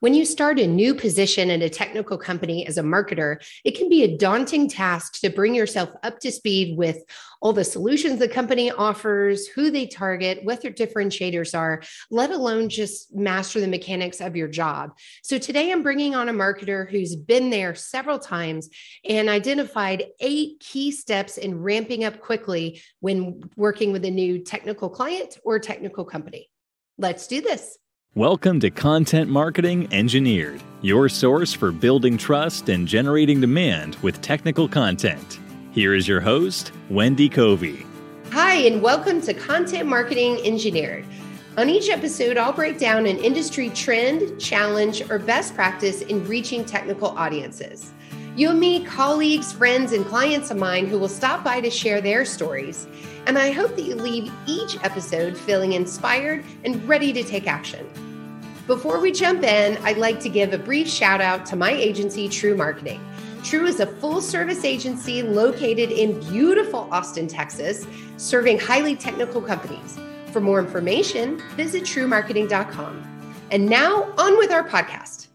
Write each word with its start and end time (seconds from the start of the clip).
When 0.00 0.12
you 0.12 0.26
start 0.26 0.58
a 0.58 0.66
new 0.66 0.94
position 0.94 1.48
in 1.50 1.62
a 1.62 1.70
technical 1.70 2.18
company 2.18 2.66
as 2.66 2.76
a 2.76 2.82
marketer, 2.82 3.42
it 3.64 3.78
can 3.78 3.88
be 3.88 4.02
a 4.02 4.16
daunting 4.16 4.68
task 4.68 5.20
to 5.20 5.30
bring 5.30 5.54
yourself 5.54 5.88
up 6.02 6.18
to 6.20 6.30
speed 6.30 6.76
with 6.76 6.98
all 7.40 7.54
the 7.54 7.64
solutions 7.64 8.18
the 8.18 8.28
company 8.28 8.70
offers, 8.70 9.46
who 9.46 9.70
they 9.70 9.86
target, 9.86 10.44
what 10.44 10.60
their 10.60 10.70
differentiators 10.70 11.58
are, 11.58 11.82
let 12.10 12.30
alone 12.30 12.68
just 12.68 13.14
master 13.14 13.58
the 13.58 13.66
mechanics 13.66 14.20
of 14.20 14.36
your 14.36 14.48
job. 14.48 14.96
So 15.22 15.38
today 15.38 15.72
I'm 15.72 15.82
bringing 15.82 16.14
on 16.14 16.28
a 16.28 16.32
marketer 16.32 16.90
who's 16.90 17.16
been 17.16 17.48
there 17.48 17.74
several 17.74 18.18
times 18.18 18.68
and 19.02 19.30
identified 19.30 20.04
eight 20.20 20.60
key 20.60 20.92
steps 20.92 21.38
in 21.38 21.62
ramping 21.62 22.04
up 22.04 22.20
quickly 22.20 22.82
when 23.00 23.42
working 23.56 23.92
with 23.92 24.04
a 24.04 24.10
new 24.10 24.40
technical 24.40 24.90
client 24.90 25.38
or 25.42 25.58
technical 25.58 26.04
company. 26.04 26.50
Let's 26.98 27.26
do 27.26 27.40
this. 27.40 27.78
Welcome 28.16 28.60
to 28.60 28.70
Content 28.70 29.28
Marketing 29.28 29.92
Engineered, 29.92 30.62
your 30.80 31.06
source 31.06 31.52
for 31.52 31.70
building 31.70 32.16
trust 32.16 32.70
and 32.70 32.88
generating 32.88 33.42
demand 33.42 33.96
with 33.96 34.22
technical 34.22 34.66
content. 34.66 35.38
Here 35.72 35.92
is 35.92 36.08
your 36.08 36.22
host, 36.22 36.72
Wendy 36.88 37.28
Covey. 37.28 37.84
Hi, 38.30 38.54
and 38.54 38.80
welcome 38.80 39.20
to 39.20 39.34
Content 39.34 39.86
Marketing 39.86 40.38
Engineered. 40.46 41.04
On 41.58 41.68
each 41.68 41.90
episode, 41.90 42.38
I'll 42.38 42.54
break 42.54 42.78
down 42.78 43.04
an 43.04 43.18
industry 43.18 43.68
trend, 43.68 44.40
challenge, 44.40 45.02
or 45.10 45.18
best 45.18 45.54
practice 45.54 46.00
in 46.00 46.26
reaching 46.26 46.64
technical 46.64 47.08
audiences. 47.18 47.92
You'll 48.34 48.54
meet 48.54 48.86
colleagues, 48.86 49.52
friends, 49.52 49.92
and 49.92 50.06
clients 50.06 50.50
of 50.50 50.56
mine 50.56 50.86
who 50.86 50.98
will 50.98 51.08
stop 51.08 51.44
by 51.44 51.60
to 51.60 51.68
share 51.68 52.00
their 52.00 52.24
stories. 52.24 52.86
And 53.26 53.36
I 53.36 53.50
hope 53.50 53.76
that 53.76 53.82
you 53.82 53.94
leave 53.94 54.32
each 54.46 54.82
episode 54.82 55.36
feeling 55.36 55.74
inspired 55.74 56.46
and 56.64 56.82
ready 56.88 57.12
to 57.12 57.22
take 57.22 57.46
action. 57.46 57.86
Before 58.66 58.98
we 58.98 59.12
jump 59.12 59.44
in, 59.44 59.76
I'd 59.84 59.96
like 59.96 60.18
to 60.18 60.28
give 60.28 60.52
a 60.52 60.58
brief 60.58 60.88
shout 60.88 61.20
out 61.20 61.46
to 61.46 61.54
my 61.54 61.70
agency, 61.70 62.28
TREW 62.28 62.56
Marketing. 62.56 63.00
TREW 63.44 63.64
is 63.64 63.78
a 63.78 63.86
full 63.86 64.20
service 64.20 64.64
agency 64.64 65.22
located 65.22 65.92
in 65.92 66.18
beautiful 66.18 66.88
Austin, 66.90 67.28
Texas, 67.28 67.86
serving 68.16 68.58
highly 68.58 68.96
technical 68.96 69.40
companies. 69.40 70.00
For 70.32 70.40
more 70.40 70.58
information, 70.58 71.40
visit 71.54 71.84
trewmarketing.com. 71.84 73.30
And 73.52 73.66
now, 73.66 74.12
on 74.18 74.36
with 74.36 74.50
our 74.50 74.68
podcast. 74.68 75.28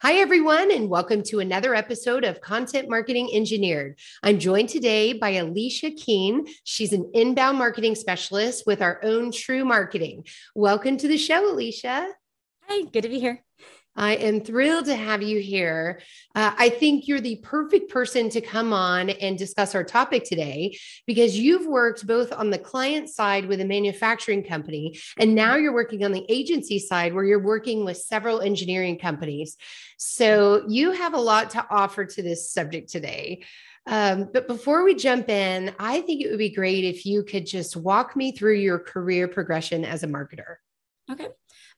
Hi, 0.00 0.14
everyone, 0.14 0.72
and 0.72 0.88
welcome 0.88 1.22
to 1.24 1.40
another 1.40 1.74
episode 1.74 2.24
of 2.24 2.40
Content 2.40 2.88
Marketing 2.88 3.28
Engineered. 3.34 3.98
I'm 4.22 4.38
joined 4.38 4.70
today 4.70 5.12
by 5.12 5.32
Alicia 5.32 5.90
Keen. 5.90 6.46
She's 6.64 6.94
an 6.94 7.10
inbound 7.12 7.58
marketing 7.58 7.94
specialist 7.94 8.64
with 8.66 8.80
our 8.80 9.00
own 9.04 9.32
TREW 9.32 9.66
Marketing. 9.66 10.24
Welcome 10.54 10.96
to 10.96 11.08
the 11.08 11.18
show, 11.18 11.52
Alicia. 11.52 12.08
Hi, 12.68 12.82
good 12.92 13.02
to 13.02 13.08
be 13.08 13.18
here. 13.18 13.42
I 13.94 14.14
am 14.14 14.40
thrilled 14.40 14.86
to 14.86 14.96
have 14.96 15.22
you 15.22 15.40
here. 15.40 16.00
Uh, 16.34 16.52
I 16.56 16.70
think 16.70 17.06
you're 17.06 17.20
the 17.20 17.36
perfect 17.42 17.90
person 17.90 18.30
to 18.30 18.40
come 18.40 18.72
on 18.72 19.10
and 19.10 19.36
discuss 19.36 19.74
our 19.74 19.84
topic 19.84 20.24
today 20.24 20.78
because 21.06 21.38
you've 21.38 21.66
worked 21.66 22.06
both 22.06 22.32
on 22.32 22.48
the 22.48 22.58
client 22.58 23.10
side 23.10 23.46
with 23.46 23.60
a 23.60 23.66
manufacturing 23.66 24.44
company, 24.44 24.98
and 25.18 25.34
now 25.34 25.56
you're 25.56 25.74
working 25.74 26.04
on 26.04 26.12
the 26.12 26.24
agency 26.30 26.78
side 26.78 27.12
where 27.12 27.24
you're 27.24 27.42
working 27.42 27.84
with 27.84 27.98
several 27.98 28.40
engineering 28.40 28.98
companies. 28.98 29.58
So 29.98 30.64
you 30.68 30.92
have 30.92 31.12
a 31.12 31.20
lot 31.20 31.50
to 31.50 31.66
offer 31.68 32.06
to 32.06 32.22
this 32.22 32.50
subject 32.50 32.90
today. 32.90 33.42
Um, 33.86 34.30
but 34.32 34.46
before 34.46 34.84
we 34.84 34.94
jump 34.94 35.28
in, 35.28 35.74
I 35.78 36.00
think 36.00 36.22
it 36.22 36.30
would 36.30 36.38
be 36.38 36.54
great 36.54 36.84
if 36.84 37.04
you 37.04 37.24
could 37.24 37.46
just 37.46 37.76
walk 37.76 38.16
me 38.16 38.32
through 38.32 38.54
your 38.54 38.78
career 38.78 39.28
progression 39.28 39.84
as 39.84 40.02
a 40.02 40.06
marketer. 40.06 40.56
Okay. 41.10 41.28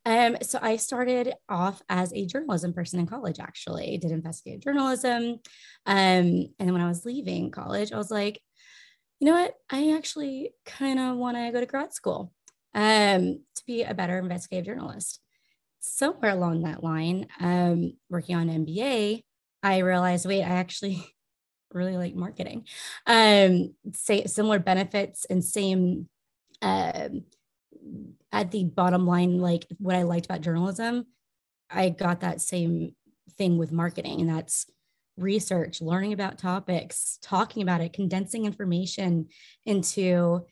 Um, 0.07 0.37
so 0.43 0.59
I 0.61 0.77
started 0.77 1.33
off 1.49 1.83
as 1.89 2.13
a 2.13 2.27
journalism 2.27 2.73
person 2.73 3.01
in 3.01 3.07
college, 3.07 3.41
actually. 3.41 3.99
Did 3.99 4.11
investigative 4.11 4.63
journalism. 4.63 5.41
Um, 5.87 6.27
and 6.27 6.53
then 6.59 6.73
when 6.73 6.83
I 6.83 6.89
was 6.89 7.05
leaving 7.05 7.51
college, 7.51 7.93
I 7.93 7.97
was 7.97 8.11
like, 8.11 8.41
you 9.21 9.27
know 9.27 9.41
what? 9.41 9.55
I 9.71 9.93
actually 9.93 10.53
kind 10.67 10.99
of 10.99 11.17
want 11.17 11.37
to 11.37 11.51
go 11.53 11.61
to 11.61 11.67
grad 11.67 11.95
school 11.95 12.33
um, 12.75 13.41
to 13.55 13.63
be 13.67 13.83
a 13.83 13.95
better 13.95 14.19
investigative 14.19 14.67
journalist. 14.67 15.21
Somewhere 15.81 16.33
along 16.33 16.63
that 16.63 16.83
line, 16.83 17.27
um, 17.41 17.95
working 18.11 18.37
on 18.37 18.49
MBA, 18.49 19.23
I 19.63 19.79
realized, 19.79 20.27
wait, 20.27 20.43
I 20.43 20.49
actually 20.49 21.07
really 21.73 21.97
like 21.97 22.15
marketing. 22.15 22.67
Um, 23.07 23.75
say 23.93 24.27
similar 24.27 24.59
benefits 24.59 25.25
and 25.25 25.45
same 25.45 26.09
um, 26.63 27.25
at 28.33 28.51
the 28.51 28.65
bottom 28.65 29.07
line, 29.07 29.39
like 29.39 29.67
what 29.79 29.95
I 29.95 30.03
liked 30.03 30.27
about 30.27 30.41
journalism, 30.41 31.07
I 31.71 31.91
got 31.91 32.21
that 32.21 32.41
same 32.41 32.95
thing 33.37 33.59
with 33.59 33.73
marketing, 33.73 34.21
and 34.21 34.31
that's 34.31 34.67
research, 35.17 35.81
learning 35.81 36.13
about 36.13 36.39
topics, 36.39 37.19
talking 37.23 37.63
about 37.63 37.81
it, 37.81 37.93
condensing 37.93 38.45
information 38.47 39.29
into 39.65 40.45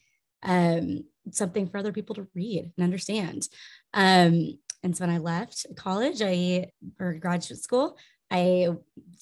um, 0.42 1.04
something 1.31 1.69
for 1.69 1.78
other 1.78 1.92
people 1.92 2.15
to 2.16 2.28
read 2.34 2.71
and 2.76 2.84
understand. 2.84 3.48
Um, 3.94 4.59
and 4.82 4.97
so 4.97 5.04
when 5.06 5.15
I 5.15 5.19
left 5.19 5.66
college, 5.76 6.22
I 6.22 6.71
or 6.98 7.15
graduate 7.15 7.60
school, 7.60 7.97
I 8.31 8.69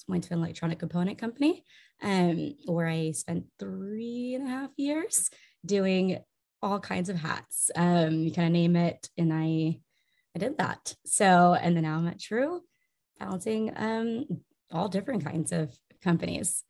went 0.07 0.23
to 0.25 0.33
an 0.33 0.39
electronic 0.39 0.79
component 0.79 1.17
company 1.17 1.63
um, 2.01 2.55
where 2.65 2.87
I 2.87 3.11
spent 3.11 3.45
three 3.59 4.33
and 4.35 4.47
a 4.47 4.49
half 4.49 4.71
years 4.77 5.29
doing 5.65 6.19
all 6.61 6.79
kinds 6.79 7.09
of 7.09 7.17
hats. 7.17 7.71
Um, 7.75 8.21
you 8.21 8.31
kind 8.31 8.47
of 8.47 8.53
name 8.53 8.75
it, 8.75 9.09
and 9.17 9.33
I 9.33 9.79
I 10.35 10.39
did 10.39 10.57
that. 10.57 10.95
So, 11.05 11.53
and 11.53 11.75
then 11.75 11.83
now 11.83 11.97
I'm 11.97 12.07
at 12.07 12.19
TREW, 12.19 12.61
balancing 13.19 13.73
um, 13.75 14.25
all 14.71 14.87
different 14.87 15.25
kinds 15.25 15.51
of 15.51 15.77
companies. 16.01 16.63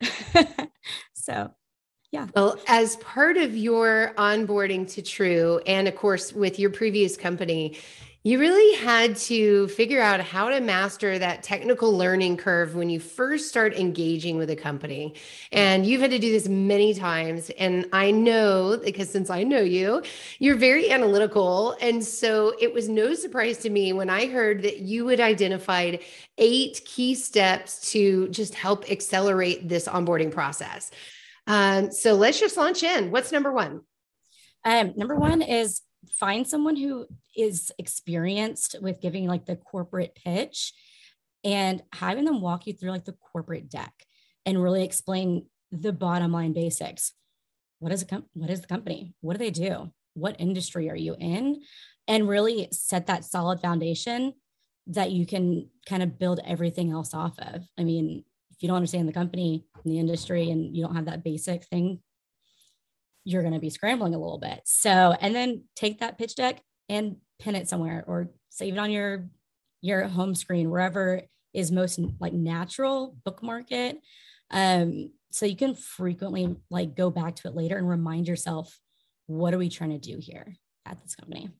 so, 1.14 1.52
yeah. 2.10 2.26
Well, 2.34 2.58
as 2.66 2.96
part 2.96 3.36
of 3.36 3.56
your 3.56 4.12
onboarding 4.16 4.90
to 4.94 5.02
TREW, 5.02 5.62
and 5.66 5.86
of 5.88 5.96
course 5.96 6.32
with 6.32 6.58
your 6.58 6.70
previous 6.70 7.16
company, 7.16 7.78
you 8.24 8.38
really 8.38 8.76
had 8.76 9.16
to 9.16 9.66
figure 9.68 10.00
out 10.00 10.20
how 10.20 10.48
to 10.48 10.60
master 10.60 11.18
that 11.18 11.42
technical 11.42 11.96
learning 11.96 12.36
curve 12.36 12.76
when 12.76 12.88
you 12.88 13.00
first 13.00 13.48
start 13.48 13.74
engaging 13.74 14.38
with 14.38 14.48
a 14.50 14.54
company. 14.54 15.14
And 15.50 15.84
you've 15.84 16.00
had 16.00 16.12
to 16.12 16.20
do 16.20 16.30
this 16.30 16.48
many 16.48 16.94
times. 16.94 17.50
And 17.58 17.88
I 17.92 18.12
know 18.12 18.78
because 18.82 19.10
since 19.10 19.28
I 19.28 19.42
know 19.42 19.60
you, 19.60 20.02
you're 20.38 20.56
very 20.56 20.92
analytical. 20.92 21.76
And 21.80 22.04
so 22.04 22.54
it 22.60 22.72
was 22.72 22.88
no 22.88 23.14
surprise 23.14 23.58
to 23.58 23.70
me 23.70 23.92
when 23.92 24.08
I 24.08 24.26
heard 24.26 24.62
that 24.62 24.78
you 24.78 25.08
had 25.08 25.18
identified 25.18 26.00
eight 26.38 26.80
key 26.84 27.16
steps 27.16 27.90
to 27.90 28.28
just 28.28 28.54
help 28.54 28.88
accelerate 28.88 29.68
this 29.68 29.88
onboarding 29.88 30.30
process. 30.30 30.92
Um, 31.48 31.90
so 31.90 32.14
let's 32.14 32.38
just 32.38 32.56
launch 32.56 32.84
in. 32.84 33.10
What's 33.10 33.32
number 33.32 33.52
one? 33.52 33.80
Um, 34.64 34.92
number 34.96 35.16
one 35.16 35.42
is 35.42 35.82
find 36.10 36.46
someone 36.46 36.76
who 36.76 37.06
is 37.36 37.72
experienced 37.78 38.76
with 38.80 39.00
giving 39.00 39.26
like 39.26 39.46
the 39.46 39.56
corporate 39.56 40.14
pitch 40.14 40.72
and 41.44 41.82
having 41.92 42.24
them 42.24 42.40
walk 42.40 42.66
you 42.66 42.72
through 42.72 42.90
like 42.90 43.04
the 43.04 43.16
corporate 43.32 43.68
deck 43.68 43.92
and 44.46 44.62
really 44.62 44.84
explain 44.84 45.46
the 45.70 45.92
bottom 45.92 46.32
line 46.32 46.52
basics. 46.52 47.12
What 47.78 47.92
is 47.92 48.02
a 48.02 48.06
com- 48.06 48.26
what 48.34 48.50
is 48.50 48.60
the 48.60 48.66
company? 48.66 49.14
What 49.20 49.34
do 49.34 49.38
they 49.38 49.50
do? 49.50 49.92
What 50.14 50.36
industry 50.38 50.90
are 50.90 50.96
you 50.96 51.16
in? 51.18 51.62
And 52.06 52.28
really 52.28 52.68
set 52.72 53.06
that 53.06 53.24
solid 53.24 53.60
foundation 53.60 54.34
that 54.88 55.12
you 55.12 55.26
can 55.26 55.68
kind 55.86 56.02
of 56.02 56.18
build 56.18 56.40
everything 56.44 56.90
else 56.90 57.14
off 57.14 57.38
of. 57.38 57.62
I 57.78 57.84
mean, 57.84 58.24
if 58.50 58.62
you 58.62 58.68
don't 58.68 58.76
understand 58.76 59.08
the 59.08 59.12
company 59.12 59.64
and 59.84 59.92
the 59.92 59.98
industry 59.98 60.50
and 60.50 60.76
you 60.76 60.84
don't 60.84 60.96
have 60.96 61.06
that 61.06 61.24
basic 61.24 61.64
thing 61.64 62.00
you're 63.24 63.42
going 63.42 63.54
to 63.54 63.60
be 63.60 63.70
scrambling 63.70 64.14
a 64.14 64.18
little 64.18 64.38
bit. 64.38 64.60
So, 64.64 65.14
and 65.20 65.34
then 65.34 65.64
take 65.76 66.00
that 66.00 66.18
pitch 66.18 66.34
deck 66.34 66.60
and 66.88 67.16
pin 67.38 67.56
it 67.56 67.68
somewhere 67.68 68.04
or 68.06 68.30
save 68.50 68.74
it 68.74 68.78
on 68.78 68.90
your 68.90 69.28
your 69.80 70.06
home 70.06 70.34
screen 70.34 70.70
wherever 70.70 71.22
is 71.52 71.72
most 71.72 71.98
like 72.20 72.32
natural 72.32 73.16
bookmark 73.24 73.72
it 73.72 73.98
um 74.50 75.10
so 75.30 75.44
you 75.44 75.56
can 75.56 75.74
frequently 75.74 76.54
like 76.70 76.94
go 76.94 77.10
back 77.10 77.34
to 77.34 77.48
it 77.48 77.54
later 77.54 77.76
and 77.76 77.88
remind 77.88 78.28
yourself 78.28 78.78
what 79.26 79.52
are 79.52 79.58
we 79.58 79.68
trying 79.68 79.90
to 79.90 79.98
do 79.98 80.18
here 80.20 80.54
at 80.86 81.00
this 81.02 81.16
company 81.16 81.50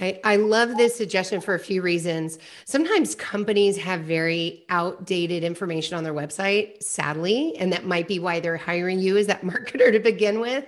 I, 0.00 0.20
I 0.24 0.36
love 0.36 0.76
this 0.76 0.96
suggestion 0.96 1.40
for 1.40 1.54
a 1.54 1.58
few 1.58 1.82
reasons. 1.82 2.38
Sometimes 2.64 3.14
companies 3.14 3.76
have 3.78 4.00
very 4.02 4.64
outdated 4.68 5.44
information 5.44 5.96
on 5.96 6.04
their 6.04 6.14
website, 6.14 6.82
sadly, 6.82 7.56
and 7.58 7.72
that 7.72 7.84
might 7.84 8.08
be 8.08 8.18
why 8.18 8.40
they're 8.40 8.56
hiring 8.56 9.00
you 9.00 9.16
as 9.16 9.26
that 9.26 9.42
marketer 9.44 9.92
to 9.92 9.98
begin 9.98 10.40
with. 10.40 10.66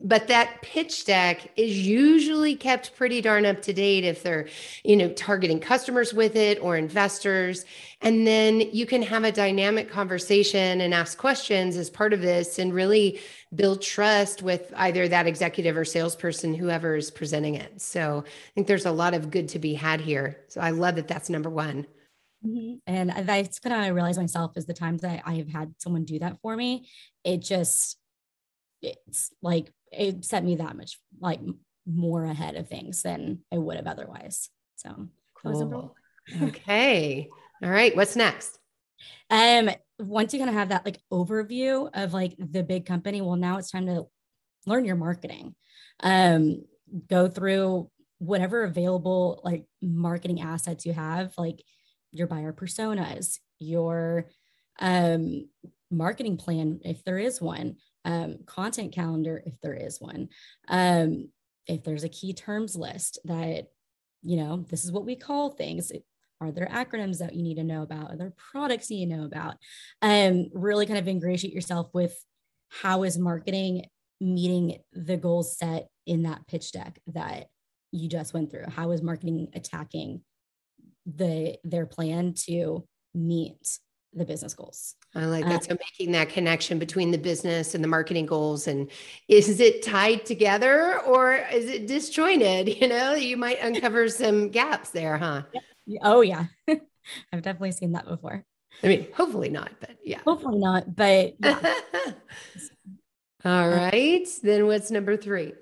but 0.00 0.26
that 0.28 0.60
pitch 0.60 1.04
deck 1.04 1.50
is 1.56 1.86
usually 1.86 2.56
kept 2.56 2.94
pretty 2.96 3.20
darn 3.20 3.46
up 3.46 3.62
to 3.62 3.72
date 3.72 4.04
if 4.04 4.22
they're 4.22 4.48
you 4.82 4.96
know 4.96 5.08
targeting 5.10 5.60
customers 5.60 6.12
with 6.12 6.34
it 6.36 6.58
or 6.60 6.76
investors 6.76 7.64
and 8.00 8.26
then 8.26 8.60
you 8.72 8.86
can 8.86 9.02
have 9.02 9.24
a 9.24 9.32
dynamic 9.32 9.88
conversation 9.88 10.80
and 10.80 10.92
ask 10.92 11.16
questions 11.16 11.76
as 11.76 11.90
part 11.90 12.12
of 12.12 12.20
this 12.20 12.58
and 12.58 12.74
really 12.74 13.20
build 13.54 13.82
trust 13.82 14.42
with 14.42 14.72
either 14.76 15.08
that 15.08 15.26
executive 15.26 15.76
or 15.76 15.84
salesperson 15.84 16.54
whoever 16.54 16.96
is 16.96 17.10
presenting 17.10 17.54
it 17.54 17.80
so 17.80 18.24
i 18.26 18.50
think 18.54 18.66
there's 18.66 18.86
a 18.86 18.92
lot 18.92 19.14
of 19.14 19.30
good 19.30 19.48
to 19.48 19.58
be 19.58 19.74
had 19.74 20.00
here 20.00 20.44
so 20.48 20.60
i 20.60 20.70
love 20.70 20.96
that 20.96 21.08
that's 21.08 21.30
number 21.30 21.50
one 21.50 21.86
mm-hmm. 22.44 22.74
and 22.86 23.10
that's 23.26 23.58
kind 23.58 23.74
of 23.74 23.80
I 23.80 23.88
realize 23.88 24.18
myself 24.18 24.56
is 24.56 24.66
the 24.66 24.74
times 24.74 25.02
that 25.02 25.22
I 25.24 25.34
have 25.36 25.48
had 25.48 25.74
someone 25.78 26.04
do 26.04 26.18
that 26.18 26.38
for 26.42 26.56
me. 26.56 26.88
It 27.24 27.38
just, 27.38 27.96
it's 28.82 29.30
like 29.42 29.72
it 29.90 30.24
set 30.24 30.44
me 30.44 30.56
that 30.56 30.76
much 30.76 30.98
like 31.20 31.40
more 31.86 32.24
ahead 32.24 32.56
of 32.56 32.68
things 32.68 33.02
than 33.02 33.40
I 33.52 33.58
would 33.58 33.76
have 33.76 33.86
otherwise. 33.86 34.50
So 34.76 35.08
cool. 35.34 35.94
okay. 36.42 37.28
All 37.62 37.70
right. 37.70 37.94
What's 37.96 38.16
next? 38.16 38.58
Um, 39.30 39.70
once 39.98 40.32
you 40.32 40.38
kind 40.38 40.50
of 40.50 40.56
have 40.56 40.70
that 40.70 40.84
like 40.84 41.00
overview 41.12 41.88
of 41.94 42.12
like 42.12 42.34
the 42.38 42.62
big 42.62 42.86
company, 42.86 43.20
well, 43.20 43.36
now 43.36 43.58
it's 43.58 43.70
time 43.70 43.86
to 43.86 44.06
learn 44.66 44.84
your 44.84 44.96
marketing. 44.96 45.54
Um, 46.00 46.64
go 47.08 47.28
through 47.28 47.90
whatever 48.18 48.64
available 48.64 49.40
like 49.44 49.64
marketing 49.82 50.40
assets 50.40 50.86
you 50.86 50.92
have, 50.92 51.32
like 51.38 51.62
your 52.12 52.26
buyer 52.26 52.52
personas, 52.52 53.38
your 53.58 54.28
um 54.80 55.48
marketing 55.90 56.36
plan, 56.36 56.80
if 56.84 57.04
there 57.04 57.18
is 57.18 57.40
one, 57.40 57.76
um, 58.04 58.38
content 58.46 58.92
calendar 58.92 59.42
if 59.46 59.60
there 59.60 59.74
is 59.74 60.00
one 60.00 60.28
um, 60.68 61.28
if 61.66 61.82
there's 61.84 62.04
a 62.04 62.08
key 62.08 62.34
terms 62.34 62.76
list 62.76 63.18
that 63.24 63.68
you 64.22 64.36
know 64.36 64.64
this 64.68 64.84
is 64.84 64.92
what 64.92 65.06
we 65.06 65.16
call 65.16 65.50
things 65.50 65.90
are 66.40 66.50
there 66.50 66.68
acronyms 66.70 67.18
that 67.18 67.34
you 67.34 67.42
need 67.42 67.56
to 67.56 67.64
know 67.64 67.82
about 67.82 68.10
are 68.10 68.16
there 68.16 68.32
products 68.52 68.90
you 68.90 69.06
know 69.06 69.24
about 69.24 69.56
um, 70.02 70.48
really 70.52 70.86
kind 70.86 70.98
of 70.98 71.08
ingratiate 71.08 71.54
yourself 71.54 71.88
with 71.92 72.16
how 72.68 73.02
is 73.02 73.18
marketing 73.18 73.84
meeting 74.20 74.78
the 74.92 75.16
goals 75.16 75.56
set 75.56 75.88
in 76.06 76.22
that 76.24 76.46
pitch 76.46 76.72
deck 76.72 76.98
that 77.06 77.46
you 77.92 78.08
just 78.08 78.34
went 78.34 78.50
through 78.50 78.64
how 78.68 78.90
is 78.90 79.02
marketing 79.02 79.48
attacking 79.54 80.20
the 81.06 81.56
their 81.64 81.86
plan 81.86 82.34
to 82.34 82.86
meet 83.14 83.78
the 84.14 84.24
business 84.24 84.54
goals. 84.54 84.94
I 85.14 85.26
like 85.26 85.44
that. 85.44 85.62
Uh, 85.62 85.64
so 85.64 85.76
making 85.80 86.12
that 86.12 86.28
connection 86.28 86.78
between 86.78 87.10
the 87.10 87.18
business 87.18 87.74
and 87.74 87.82
the 87.82 87.88
marketing 87.88 88.26
goals 88.26 88.66
and 88.66 88.90
is 89.28 89.60
it 89.60 89.82
tied 89.82 90.24
together 90.24 91.00
or 91.00 91.34
is 91.34 91.66
it 91.66 91.86
disjointed? 91.86 92.68
You 92.84 92.88
know, 92.88 93.14
you 93.14 93.36
might 93.36 93.60
uncover 93.62 94.08
some 94.08 94.50
gaps 94.50 94.90
there, 94.90 95.16
huh? 95.16 95.42
Oh 96.02 96.20
yeah. 96.20 96.46
I've 96.68 97.42
definitely 97.42 97.72
seen 97.72 97.92
that 97.92 98.06
before. 98.06 98.44
I 98.82 98.86
mean, 98.88 99.06
hopefully 99.14 99.50
not, 99.50 99.70
but 99.80 99.96
yeah. 100.04 100.20
Hopefully 100.24 100.58
not, 100.58 100.96
but 100.96 101.34
yeah. 101.38 101.74
All 103.44 103.68
right. 103.68 104.26
Then 104.42 104.66
what's 104.66 104.90
number 104.90 105.16
three? 105.16 105.52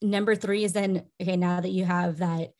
Number 0.00 0.34
three 0.34 0.64
is 0.64 0.72
then 0.72 1.04
okay, 1.20 1.36
now 1.36 1.60
that 1.60 1.70
you 1.70 1.84
have 1.84 2.18
that 2.18 2.52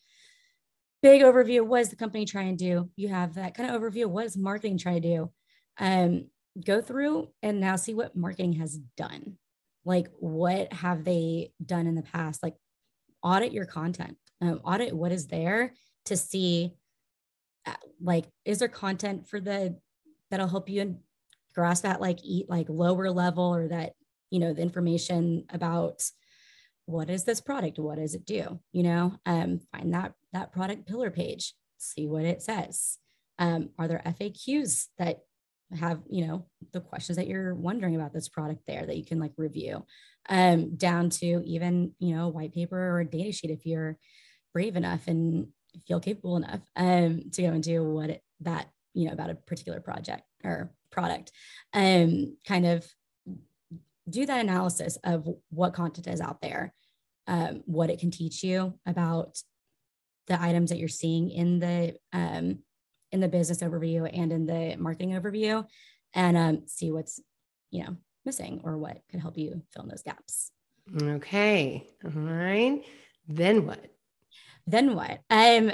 big 1.02 1.22
overview 1.22 1.66
what 1.66 1.80
is 1.80 1.88
the 1.88 1.96
company 1.96 2.24
trying 2.24 2.56
to 2.56 2.64
do 2.64 2.90
you 2.94 3.08
have 3.08 3.34
that 3.34 3.54
kind 3.54 3.68
of 3.68 3.80
overview 3.80 4.06
what 4.06 4.24
is 4.24 4.36
marketing 4.36 4.78
trying 4.78 5.02
to 5.02 5.08
do 5.08 5.30
um, 5.78 6.26
go 6.64 6.80
through 6.80 7.28
and 7.42 7.60
now 7.60 7.76
see 7.76 7.92
what 7.92 8.16
marketing 8.16 8.52
has 8.52 8.78
done 8.96 9.36
like 9.84 10.08
what 10.20 10.72
have 10.72 11.02
they 11.04 11.52
done 11.64 11.86
in 11.86 11.96
the 11.96 12.02
past 12.02 12.42
like 12.42 12.54
audit 13.22 13.52
your 13.52 13.66
content 13.66 14.16
um, 14.40 14.60
audit 14.64 14.94
what 14.94 15.10
is 15.12 15.26
there 15.26 15.74
to 16.04 16.16
see 16.16 16.72
like 18.02 18.26
is 18.44 18.58
there 18.58 18.68
content 18.68 19.26
for 19.26 19.40
the 19.40 19.78
that'll 20.30 20.48
help 20.48 20.68
you 20.68 20.80
and 20.80 20.98
grasp 21.54 21.82
that 21.84 22.00
like 22.00 22.18
eat 22.24 22.48
like 22.48 22.66
lower 22.68 23.10
level 23.10 23.54
or 23.54 23.68
that 23.68 23.92
you 24.30 24.40
know 24.40 24.52
the 24.52 24.62
information 24.62 25.44
about 25.50 26.02
what 26.86 27.08
is 27.08 27.24
this 27.24 27.40
product? 27.40 27.78
What 27.78 27.98
does 27.98 28.14
it 28.14 28.26
do? 28.26 28.58
You 28.72 28.82
know 28.82 29.14
um, 29.26 29.60
find 29.72 29.94
that 29.94 30.14
that 30.32 30.52
product 30.52 30.86
pillar 30.86 31.10
page 31.10 31.54
see 31.78 32.06
what 32.06 32.24
it 32.24 32.42
says. 32.42 32.98
Um, 33.38 33.70
are 33.78 33.88
there 33.88 34.02
faqs 34.04 34.86
that 34.98 35.20
have 35.78 36.00
you 36.08 36.26
know 36.26 36.46
the 36.72 36.80
questions 36.80 37.16
that 37.16 37.26
you're 37.26 37.54
wondering 37.54 37.94
about 37.94 38.12
this 38.12 38.28
product 38.28 38.66
there 38.66 38.84
that 38.84 38.96
you 38.96 39.04
can 39.04 39.20
like 39.20 39.32
review? 39.36 39.84
Um, 40.28 40.76
down 40.76 41.10
to 41.10 41.42
even 41.44 41.92
you 41.98 42.16
know 42.16 42.28
white 42.28 42.54
paper 42.54 42.78
or 42.78 43.00
a 43.00 43.04
data 43.04 43.32
sheet 43.32 43.50
if 43.50 43.66
you're 43.66 43.98
brave 44.52 44.76
enough 44.76 45.08
and 45.08 45.48
feel 45.86 46.00
capable 46.00 46.36
enough 46.36 46.60
um, 46.76 47.22
to 47.32 47.42
go 47.42 47.48
and 47.48 47.62
do 47.62 47.84
what 47.84 48.10
it, 48.10 48.22
that 48.40 48.68
you 48.94 49.06
know 49.06 49.12
about 49.12 49.30
a 49.30 49.34
particular 49.34 49.80
project 49.80 50.22
or 50.44 50.72
product 50.90 51.32
um, 51.72 52.36
kind 52.46 52.66
of 52.66 52.86
do 54.08 54.26
that 54.26 54.40
analysis 54.40 54.98
of 55.04 55.28
what 55.50 55.74
content 55.74 56.06
is 56.06 56.20
out 56.20 56.40
there, 56.40 56.74
um, 57.26 57.62
what 57.66 57.90
it 57.90 58.00
can 58.00 58.10
teach 58.10 58.42
you 58.42 58.74
about 58.86 59.38
the 60.26 60.40
items 60.40 60.70
that 60.70 60.78
you're 60.78 60.88
seeing 60.88 61.30
in 61.30 61.58
the 61.58 61.96
um, 62.12 62.58
in 63.10 63.20
the 63.20 63.28
business 63.28 63.62
overview 63.62 64.08
and 64.12 64.32
in 64.32 64.46
the 64.46 64.76
marketing 64.76 65.10
overview, 65.10 65.66
and 66.14 66.36
um, 66.36 66.62
see 66.66 66.90
what's 66.90 67.20
you 67.70 67.84
know 67.84 67.96
missing 68.24 68.60
or 68.64 68.76
what 68.76 69.00
could 69.10 69.20
help 69.20 69.36
you 69.36 69.62
fill 69.72 69.84
in 69.84 69.88
those 69.88 70.02
gaps. 70.02 70.50
Okay, 71.00 71.86
all 72.04 72.10
right. 72.10 72.82
Then 73.28 73.66
what? 73.66 73.84
Then 74.66 74.94
what? 74.94 75.20
Um. 75.30 75.72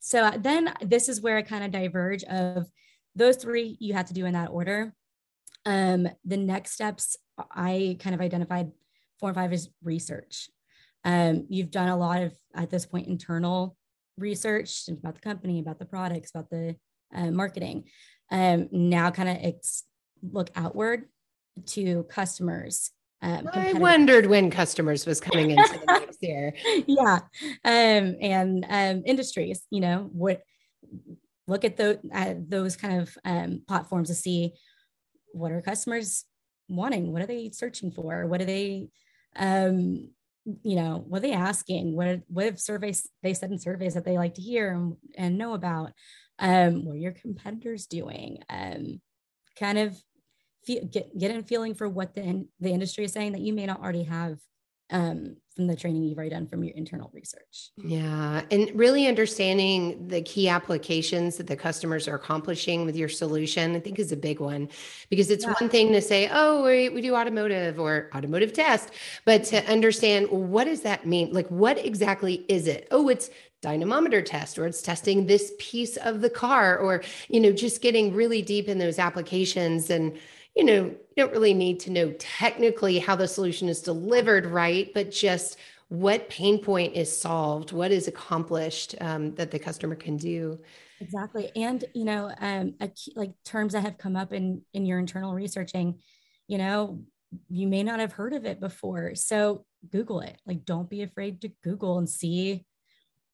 So 0.00 0.30
then 0.38 0.72
this 0.80 1.08
is 1.08 1.20
where 1.20 1.36
I 1.36 1.42
kind 1.42 1.62
of 1.62 1.70
diverge 1.70 2.24
of 2.24 2.66
those 3.14 3.36
three 3.36 3.76
you 3.80 3.92
have 3.94 4.06
to 4.06 4.14
do 4.14 4.24
in 4.24 4.32
that 4.32 4.50
order. 4.50 4.94
Um, 5.66 6.08
the 6.24 6.38
next 6.38 6.72
steps 6.72 7.16
I 7.50 7.98
kind 8.00 8.14
of 8.14 8.20
identified 8.20 8.72
four 9.18 9.28
and 9.28 9.36
five 9.36 9.52
is 9.52 9.68
research. 9.82 10.48
Um, 11.04 11.46
you've 11.48 11.70
done 11.70 11.88
a 11.88 11.96
lot 11.96 12.22
of 12.22 12.34
at 12.54 12.70
this 12.70 12.86
point 12.86 13.08
internal 13.08 13.76
research 14.16 14.88
about 14.88 15.14
the 15.14 15.20
company, 15.20 15.60
about 15.60 15.78
the 15.78 15.84
products, 15.84 16.30
about 16.30 16.50
the 16.50 16.76
uh, 17.14 17.30
marketing. 17.30 17.84
Um, 18.30 18.68
now, 18.70 19.10
kind 19.10 19.28
of 19.28 19.38
ex- 19.40 19.84
look 20.22 20.50
outward 20.54 21.06
to 21.66 22.04
customers. 22.04 22.90
Um, 23.22 23.48
I 23.52 23.74
wondered 23.74 24.26
when 24.26 24.50
customers 24.50 25.04
was 25.04 25.20
coming 25.20 25.50
into 25.50 25.78
the 25.78 26.00
mix 26.00 26.16
here. 26.20 26.54
Yeah, 26.86 27.20
um, 27.64 28.16
and 28.20 28.66
um, 28.68 29.02
industries. 29.04 29.66
You 29.70 29.80
know, 29.80 30.08
what 30.12 30.42
look 31.46 31.64
at 31.64 31.76
those 31.76 31.98
uh, 32.14 32.34
those 32.38 32.76
kind 32.76 33.00
of 33.00 33.16
um, 33.24 33.62
platforms 33.68 34.08
to 34.08 34.14
see 34.14 34.54
what 35.32 35.52
are 35.52 35.60
customers 35.60 36.24
wanting 36.68 37.12
what 37.12 37.20
are 37.20 37.26
they 37.26 37.50
searching 37.50 37.90
for 37.90 38.26
what 38.26 38.40
are 38.40 38.46
they 38.46 38.88
um 39.36 40.08
you 40.62 40.76
know 40.76 41.04
what 41.06 41.18
are 41.18 41.22
they 41.22 41.32
asking 41.32 41.94
what 41.94 42.20
what 42.28 42.44
have 42.44 42.60
surveys 42.60 43.08
they 43.22 43.34
said 43.34 43.50
in 43.50 43.58
surveys 43.58 43.94
that 43.94 44.04
they 44.04 44.16
like 44.16 44.34
to 44.34 44.40
hear 44.40 44.72
and, 44.72 44.96
and 45.16 45.36
know 45.36 45.54
about 45.54 45.92
um 46.38 46.84
what 46.84 46.94
are 46.94 46.98
your 46.98 47.12
competitors 47.12 47.86
doing 47.86 48.38
um 48.48 49.00
kind 49.58 49.78
of 49.78 49.96
feel, 50.64 50.84
get 50.84 51.16
get 51.18 51.34
a 51.34 51.42
feeling 51.42 51.74
for 51.74 51.88
what 51.88 52.14
the 52.14 52.46
the 52.60 52.70
industry 52.70 53.04
is 53.04 53.12
saying 53.12 53.32
that 53.32 53.40
you 53.40 53.52
may 53.52 53.66
not 53.66 53.80
already 53.80 54.04
have 54.04 54.38
um, 54.90 55.36
from 55.54 55.66
the 55.66 55.76
training 55.76 56.02
you've 56.02 56.18
already 56.18 56.30
done 56.30 56.46
from 56.46 56.64
your 56.64 56.74
internal 56.74 57.10
research. 57.12 57.70
Yeah. 57.76 58.42
And 58.50 58.70
really 58.74 59.06
understanding 59.06 60.08
the 60.08 60.22
key 60.22 60.48
applications 60.48 61.36
that 61.36 61.46
the 61.46 61.56
customers 61.56 62.08
are 62.08 62.14
accomplishing 62.14 62.84
with 62.84 62.96
your 62.96 63.08
solution, 63.08 63.76
I 63.76 63.80
think 63.80 63.98
is 63.98 64.12
a 64.12 64.16
big 64.16 64.40
one 64.40 64.68
because 65.08 65.30
it's 65.30 65.44
yeah. 65.44 65.54
one 65.60 65.70
thing 65.70 65.92
to 65.92 66.00
say, 66.00 66.28
oh, 66.32 66.64
we, 66.64 66.88
we 66.88 67.00
do 67.00 67.14
automotive 67.14 67.78
or 67.78 68.10
automotive 68.14 68.52
test, 68.52 68.90
but 69.24 69.44
to 69.44 69.64
understand 69.70 70.28
what 70.30 70.64
does 70.64 70.80
that 70.82 71.06
mean? 71.06 71.32
Like, 71.32 71.48
what 71.48 71.78
exactly 71.84 72.44
is 72.48 72.66
it? 72.66 72.88
Oh, 72.90 73.08
it's 73.08 73.30
dynamometer 73.62 74.22
test 74.22 74.58
or 74.58 74.66
it's 74.66 74.80
testing 74.80 75.26
this 75.26 75.52
piece 75.58 75.98
of 75.98 76.22
the 76.22 76.30
car 76.30 76.78
or, 76.78 77.02
you 77.28 77.38
know, 77.38 77.52
just 77.52 77.82
getting 77.82 78.14
really 78.14 78.40
deep 78.40 78.68
in 78.68 78.78
those 78.78 78.98
applications 78.98 79.90
and, 79.90 80.18
you 80.60 80.66
know, 80.66 80.84
you 80.84 80.96
don't 81.16 81.32
really 81.32 81.54
need 81.54 81.80
to 81.80 81.90
know 81.90 82.12
technically 82.18 82.98
how 82.98 83.16
the 83.16 83.26
solution 83.26 83.66
is 83.66 83.80
delivered, 83.80 84.44
right? 84.44 84.90
But 84.92 85.10
just 85.10 85.56
what 85.88 86.28
pain 86.28 86.62
point 86.62 86.94
is 86.94 87.10
solved, 87.18 87.72
what 87.72 87.90
is 87.90 88.08
accomplished 88.08 88.94
um, 89.00 89.34
that 89.36 89.50
the 89.50 89.58
customer 89.58 89.94
can 89.94 90.18
do. 90.18 90.60
Exactly, 91.00 91.50
and 91.56 91.82
you 91.94 92.04
know, 92.04 92.30
um, 92.40 92.74
key, 92.94 93.14
like 93.16 93.32
terms 93.42 93.72
that 93.72 93.80
have 93.80 93.96
come 93.96 94.16
up 94.16 94.34
in 94.34 94.60
in 94.74 94.84
your 94.84 94.98
internal 94.98 95.32
researching, 95.32 95.98
you 96.46 96.58
know, 96.58 97.04
you 97.48 97.66
may 97.66 97.82
not 97.82 97.98
have 97.98 98.12
heard 98.12 98.34
of 98.34 98.44
it 98.44 98.60
before, 98.60 99.14
so 99.14 99.64
Google 99.90 100.20
it. 100.20 100.38
Like, 100.44 100.66
don't 100.66 100.90
be 100.90 101.00
afraid 101.00 101.40
to 101.40 101.48
Google 101.64 101.96
and 101.96 102.08
see 102.08 102.66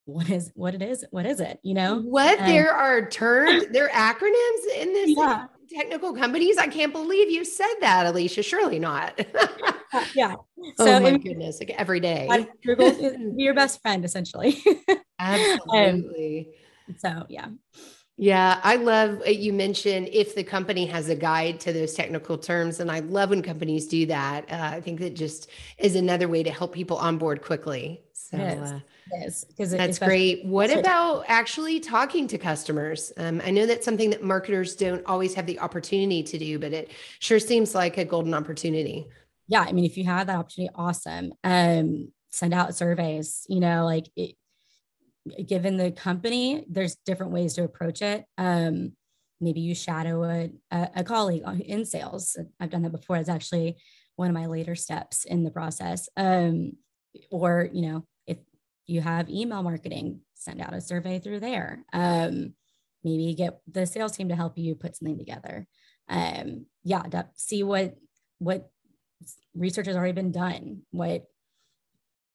what 0.05 0.29
is 0.29 0.49
what 0.55 0.73
it 0.73 0.81
is 0.81 1.03
what 1.11 1.25
is 1.25 1.41
it 1.41 1.59
you 1.63 1.73
know 1.73 1.99
what 1.99 2.39
um, 2.39 2.45
there 2.45 2.73
are 2.73 3.09
terms 3.09 3.65
there 3.71 3.93
are 3.93 4.13
acronyms 4.13 4.77
in 4.79 4.93
this 4.93 5.09
yeah 5.17 5.47
technical 5.69 6.13
companies. 6.13 6.57
I 6.57 6.67
can't 6.67 6.93
believe 6.93 7.29
you 7.29 7.45
said 7.45 7.73
that, 7.81 8.05
Alicia. 8.05 8.43
Surely 8.43 8.79
not. 8.79 9.19
yeah. 10.15 10.35
Oh 10.79 10.85
so 10.85 10.95
oh 10.95 10.99
my 10.99 11.17
goodness, 11.17 11.59
like 11.59 11.71
every 11.71 11.99
day. 11.99 12.27
Google 12.65 12.93
your 13.35 13.53
best 13.53 13.81
friend, 13.81 14.03
essentially. 14.03 14.61
Absolutely. 15.19 16.53
Um, 16.87 16.95
so 16.97 17.25
yeah. 17.29 17.47
Yeah, 18.19 18.59
I 18.63 18.77
love 18.77 19.21
uh, 19.27 19.29
you 19.29 19.53
mentioned 19.53 20.09
if 20.11 20.33
the 20.33 20.43
company 20.43 20.87
has 20.87 21.09
a 21.09 21.15
guide 21.15 21.59
to 21.61 21.73
those 21.73 21.93
technical 21.93 22.37
terms, 22.37 22.79
and 22.79 22.91
I 22.91 22.99
love 22.99 23.29
when 23.29 23.43
companies 23.43 23.87
do 23.87 24.07
that. 24.07 24.51
Uh, 24.51 24.75
I 24.75 24.81
think 24.81 24.99
that 25.01 25.15
just 25.15 25.49
is 25.77 25.95
another 25.95 26.27
way 26.27 26.41
to 26.41 26.51
help 26.51 26.73
people 26.73 26.97
onboard 26.97 27.43
quickly. 27.43 28.01
So, 28.13 28.37
uh, 28.37 28.79
because 29.09 29.71
that's 29.71 29.99
great. 29.99 30.45
What 30.45 30.75
about 30.75 31.25
actually 31.27 31.79
talking 31.79 32.27
to 32.27 32.37
customers? 32.37 33.11
Um, 33.17 33.41
I 33.43 33.51
know 33.51 33.65
that's 33.65 33.85
something 33.85 34.09
that 34.11 34.23
marketers 34.23 34.75
don't 34.75 35.05
always 35.05 35.33
have 35.35 35.45
the 35.45 35.59
opportunity 35.59 36.23
to 36.23 36.37
do, 36.37 36.59
but 36.59 36.73
it 36.73 36.91
sure 37.19 37.39
seems 37.39 37.73
like 37.75 37.97
a 37.97 38.05
golden 38.05 38.33
opportunity. 38.33 39.07
Yeah, 39.47 39.61
I 39.61 39.71
mean, 39.71 39.85
if 39.85 39.97
you 39.97 40.05
have 40.05 40.27
that 40.27 40.37
opportunity, 40.37 40.73
awesome. 40.75 41.33
Um, 41.43 42.11
send 42.31 42.53
out 42.53 42.75
surveys. 42.75 43.45
You 43.49 43.59
know, 43.59 43.85
like 43.85 44.07
it, 44.15 44.35
given 45.45 45.77
the 45.77 45.91
company, 45.91 46.65
there's 46.69 46.95
different 47.05 47.31
ways 47.31 47.53
to 47.55 47.63
approach 47.63 48.01
it. 48.01 48.25
Um, 48.37 48.93
maybe 49.39 49.61
you 49.61 49.75
shadow 49.75 50.23
a, 50.23 50.51
a, 50.71 50.89
a 50.97 51.03
colleague 51.03 51.43
in 51.65 51.85
sales. 51.85 52.37
I've 52.59 52.69
done 52.69 52.81
that 52.83 52.91
before. 52.91 53.17
It's 53.17 53.29
actually 53.29 53.77
one 54.15 54.29
of 54.29 54.33
my 54.33 54.47
later 54.47 54.75
steps 54.75 55.25
in 55.25 55.43
the 55.43 55.51
process. 55.51 56.09
Um, 56.17 56.73
or 57.31 57.69
you 57.71 57.81
know 57.81 58.05
you 58.87 59.01
have 59.01 59.29
email 59.29 59.61
marketing, 59.61 60.21
send 60.33 60.61
out 60.61 60.73
a 60.73 60.81
survey 60.81 61.19
through 61.19 61.41
there. 61.41 61.83
Um, 61.93 62.53
maybe 63.03 63.35
get 63.35 63.59
the 63.71 63.85
sales 63.85 64.15
team 64.15 64.29
to 64.29 64.35
help 64.35 64.57
you 64.57 64.75
put 64.75 64.95
something 64.95 65.17
together. 65.17 65.67
Um, 66.09 66.65
yeah, 66.83 67.03
see 67.35 67.63
what 67.63 67.95
what 68.39 68.69
research 69.53 69.87
has 69.87 69.95
already 69.95 70.13
been 70.13 70.31
done. 70.31 70.83
What 70.91 71.25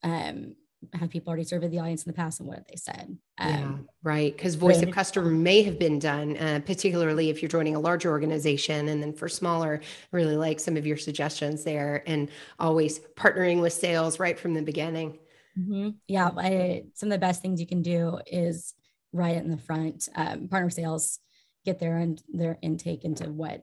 um, 0.03 0.57
have 0.95 1.11
people 1.11 1.31
already 1.31 1.45
surveyed 1.45 1.71
the 1.71 1.79
audience 1.79 2.05
in 2.05 2.11
the 2.11 2.17
past 2.17 2.41
and 2.41 2.49
what 2.49 2.59
have 2.59 2.67
they 2.69 2.77
said? 2.77 3.17
Um, 3.39 3.51
yeah, 3.51 3.73
right. 4.03 4.37
Because 4.37 4.57
voice 4.57 4.83
of 4.83 4.91
customer 4.91 5.31
may 5.31 5.63
have 5.63 5.79
been 5.79 5.99
done, 5.99 6.37
uh, 6.37 6.61
particularly 6.67 7.31
if 7.31 7.41
you're 7.41 7.49
joining 7.49 7.77
a 7.77 7.81
larger 7.81 8.11
organization. 8.11 8.89
And 8.89 9.03
then 9.03 9.13
for 9.13 9.29
smaller, 9.29 9.81
really 10.11 10.37
like 10.37 10.59
some 10.59 10.77
of 10.77 10.87
your 10.87 10.97
suggestions 10.97 11.65
there 11.65 12.03
and 12.07 12.29
always 12.59 12.99
partnering 13.17 13.61
with 13.61 13.73
sales 13.73 14.19
right 14.19 14.39
from 14.39 14.55
the 14.55 14.63
beginning. 14.63 15.19
Mm-hmm. 15.59 15.91
Yeah, 16.09 16.31
I, 16.37 16.85
some 16.95 17.09
of 17.09 17.13
the 17.13 17.19
best 17.19 17.43
things 17.43 17.61
you 17.61 17.67
can 17.67 17.83
do 17.83 18.19
is 18.27 18.75
write 19.13 19.37
it 19.37 19.45
in 19.45 19.51
the 19.51 19.59
front. 19.59 20.09
Um, 20.15 20.49
partner 20.49 20.71
sales 20.71 21.19
get 21.65 21.79
their 21.79 21.99
and 21.99 22.21
their 22.33 22.59
intake 22.63 23.05
into 23.05 23.25
what 23.31 23.63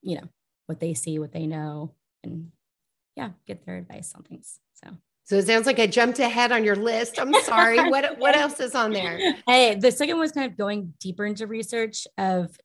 you 0.00 0.16
know 0.16 0.28
what 0.66 0.80
they 0.80 0.94
see, 0.94 1.18
what 1.18 1.32
they 1.32 1.46
know, 1.46 1.94
and 2.22 2.52
yeah, 3.16 3.30
get 3.46 3.64
their 3.64 3.76
advice 3.76 4.12
on 4.14 4.22
things. 4.22 4.60
So. 4.74 4.90
So 5.24 5.36
it 5.36 5.46
sounds 5.46 5.66
like 5.66 5.78
I 5.78 5.86
jumped 5.86 6.20
ahead 6.20 6.52
on 6.52 6.64
your 6.64 6.74
list. 6.74 7.20
I'm 7.20 7.34
sorry. 7.42 7.76
what 7.90 8.18
what 8.18 8.34
else 8.34 8.60
is 8.60 8.74
on 8.74 8.92
there? 8.92 9.18
Hey, 9.46 9.74
the 9.74 9.92
second 9.92 10.14
one 10.14 10.22
was 10.22 10.32
kind 10.32 10.50
of 10.50 10.56
going 10.56 10.94
deeper 11.00 11.26
into 11.26 11.46
research 11.46 12.06
of 12.16 12.56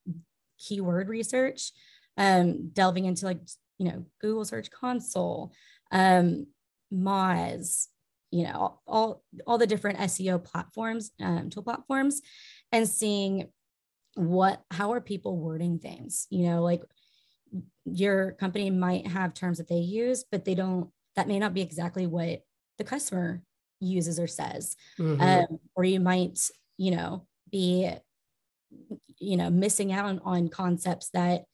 keyword 0.58 1.08
research, 1.08 1.72
um, 2.16 2.70
delving 2.72 3.04
into 3.04 3.26
like 3.26 3.40
you 3.76 3.90
know 3.90 4.06
Google 4.18 4.46
Search 4.46 4.70
Console, 4.70 5.52
um, 5.92 6.46
Moz, 6.90 7.88
you 8.34 8.42
know 8.42 8.80
all 8.84 9.22
all 9.46 9.58
the 9.58 9.66
different 9.66 10.00
SEO 10.00 10.42
platforms, 10.42 11.12
um, 11.20 11.50
tool 11.50 11.62
platforms, 11.62 12.20
and 12.72 12.88
seeing 12.88 13.46
what 14.16 14.60
how 14.72 14.92
are 14.92 15.00
people 15.00 15.38
wording 15.38 15.78
things. 15.78 16.26
You 16.30 16.48
know, 16.48 16.62
like 16.62 16.82
your 17.84 18.32
company 18.32 18.70
might 18.70 19.06
have 19.06 19.34
terms 19.34 19.58
that 19.58 19.68
they 19.68 19.76
use, 19.76 20.24
but 20.32 20.44
they 20.44 20.56
don't. 20.56 20.90
That 21.14 21.28
may 21.28 21.38
not 21.38 21.54
be 21.54 21.62
exactly 21.62 22.08
what 22.08 22.42
the 22.76 22.82
customer 22.82 23.40
uses 23.78 24.18
or 24.18 24.26
says, 24.26 24.74
mm-hmm. 24.98 25.22
um, 25.22 25.60
or 25.76 25.84
you 25.84 26.00
might 26.00 26.40
you 26.76 26.90
know 26.90 27.28
be 27.52 27.88
you 29.20 29.36
know 29.36 29.48
missing 29.48 29.92
out 29.92 30.06
on, 30.06 30.20
on 30.24 30.48
concepts 30.48 31.10
that 31.10 31.44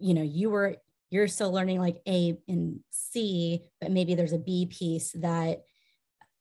you 0.00 0.12
know 0.14 0.22
you 0.22 0.50
were 0.50 0.76
you're 1.10 1.28
still 1.28 1.52
learning 1.52 1.78
like 1.78 2.02
A 2.08 2.36
and 2.48 2.80
C, 2.90 3.62
but 3.80 3.92
maybe 3.92 4.16
there's 4.16 4.32
a 4.32 4.38
B 4.38 4.66
piece 4.66 5.12
that 5.12 5.62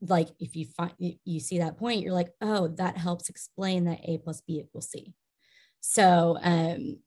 like 0.02 0.30
if 0.40 0.56
you 0.56 0.66
find 0.66 0.94
you 0.98 1.40
see 1.40 1.60
that 1.60 1.78
point 1.78 2.02
you're 2.02 2.14
like 2.14 2.32
oh 2.42 2.68
that 2.70 2.98
helps 2.98 3.30
explain 3.30 3.86
that 3.86 4.00
a 4.04 4.18
plus 4.18 4.42
b 4.42 4.60
equals 4.60 4.90
c. 4.90 5.14
So 5.82 6.38
um 6.42 7.00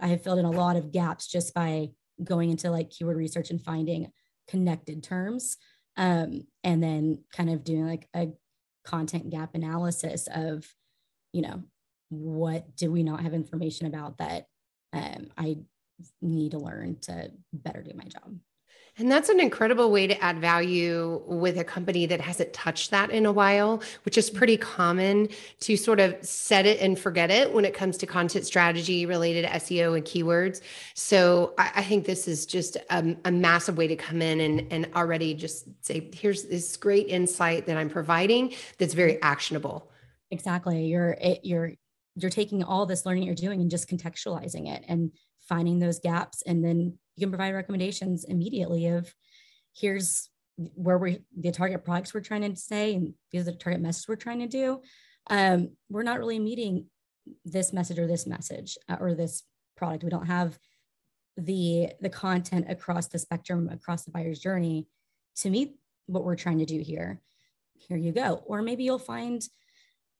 i 0.00 0.06
have 0.06 0.22
filled 0.22 0.38
in 0.38 0.44
a 0.44 0.50
lot 0.50 0.76
of 0.76 0.92
gaps 0.92 1.26
just 1.26 1.54
by 1.54 1.88
going 2.22 2.50
into 2.50 2.70
like 2.70 2.90
keyword 2.90 3.16
research 3.16 3.50
and 3.50 3.60
finding 3.60 4.10
connected 4.48 5.02
terms 5.02 5.56
um 5.96 6.42
and 6.62 6.82
then 6.82 7.22
kind 7.34 7.50
of 7.50 7.64
doing 7.64 7.86
like 7.86 8.08
a 8.14 8.28
content 8.84 9.30
gap 9.30 9.54
analysis 9.54 10.28
of 10.32 10.66
you 11.32 11.42
know 11.42 11.62
what 12.10 12.76
do 12.76 12.92
we 12.92 13.02
not 13.02 13.20
have 13.20 13.34
information 13.34 13.86
about 13.86 14.18
that 14.18 14.46
um 14.92 15.28
i 15.36 15.56
need 16.20 16.50
to 16.50 16.58
learn 16.58 16.96
to 17.00 17.30
better 17.52 17.82
do 17.82 17.92
my 17.96 18.04
job 18.04 18.34
and 18.98 19.10
that's 19.10 19.30
an 19.30 19.40
incredible 19.40 19.90
way 19.90 20.06
to 20.06 20.22
add 20.22 20.38
value 20.38 21.22
with 21.26 21.56
a 21.56 21.64
company 21.64 22.04
that 22.06 22.20
hasn't 22.20 22.52
touched 22.52 22.90
that 22.90 23.10
in 23.10 23.24
a 23.24 23.32
while, 23.32 23.82
which 24.04 24.18
is 24.18 24.28
pretty 24.28 24.58
common 24.58 25.28
to 25.60 25.78
sort 25.78 25.98
of 25.98 26.14
set 26.20 26.66
it 26.66 26.78
and 26.78 26.98
forget 26.98 27.30
it 27.30 27.54
when 27.54 27.64
it 27.64 27.72
comes 27.72 27.96
to 27.98 28.06
content 28.06 28.44
strategy 28.44 29.06
related 29.06 29.46
to 29.46 29.48
SEO 29.52 29.96
and 29.96 30.04
keywords. 30.04 30.60
So 30.94 31.54
I, 31.56 31.72
I 31.76 31.82
think 31.84 32.04
this 32.04 32.28
is 32.28 32.44
just 32.44 32.76
a, 32.90 33.16
a, 33.24 33.32
massive 33.32 33.78
way 33.78 33.86
to 33.86 33.96
come 33.96 34.20
in 34.20 34.40
and, 34.40 34.66
and 34.70 34.88
already 34.94 35.32
just 35.32 35.66
say, 35.80 36.10
here's 36.12 36.44
this 36.44 36.76
great 36.76 37.08
insight 37.08 37.64
that 37.66 37.78
I'm 37.78 37.88
providing 37.88 38.52
that's 38.76 38.94
very 38.94 39.20
actionable. 39.22 39.90
Exactly. 40.30 40.84
You're, 40.84 41.16
you're, 41.42 41.72
you're 42.16 42.30
taking 42.30 42.62
all 42.62 42.84
this 42.84 43.06
learning 43.06 43.22
you're 43.22 43.34
doing 43.34 43.62
and 43.62 43.70
just 43.70 43.88
contextualizing 43.88 44.68
it 44.68 44.84
and 44.86 45.12
finding 45.52 45.78
those 45.78 46.00
gaps 46.00 46.42
and 46.46 46.64
then 46.64 46.98
you 47.14 47.20
can 47.20 47.30
provide 47.30 47.52
recommendations 47.52 48.24
immediately 48.24 48.86
of 48.86 49.14
here's 49.74 50.30
where 50.56 50.96
we 50.96 51.18
the 51.38 51.52
target 51.52 51.84
products 51.84 52.14
we're 52.14 52.20
trying 52.20 52.40
to 52.40 52.58
say 52.58 52.94
and 52.94 53.12
these 53.30 53.42
are 53.42 53.50
the 53.50 53.52
target 53.52 53.82
message 53.82 54.08
we're 54.08 54.16
trying 54.16 54.38
to 54.38 54.46
do. 54.46 54.80
Um, 55.28 55.72
we're 55.90 56.04
not 56.04 56.18
really 56.18 56.38
meeting 56.38 56.86
this 57.44 57.70
message 57.70 57.98
or 57.98 58.06
this 58.06 58.26
message 58.26 58.78
uh, 58.88 58.96
or 58.98 59.12
this 59.12 59.42
product. 59.76 60.04
We 60.04 60.08
don't 60.08 60.26
have 60.26 60.58
the 61.36 61.90
the 62.00 62.08
content 62.08 62.64
across 62.70 63.08
the 63.08 63.18
spectrum 63.18 63.68
across 63.70 64.04
the 64.04 64.10
buyer's 64.10 64.40
journey 64.40 64.86
to 65.36 65.50
meet 65.50 65.76
what 66.06 66.24
we're 66.24 66.34
trying 66.34 66.60
to 66.60 66.66
do 66.66 66.80
here. 66.80 67.20
Here 67.74 67.98
you 67.98 68.12
go. 68.12 68.42
Or 68.46 68.62
maybe 68.62 68.84
you'll 68.84 68.98
find 68.98 69.46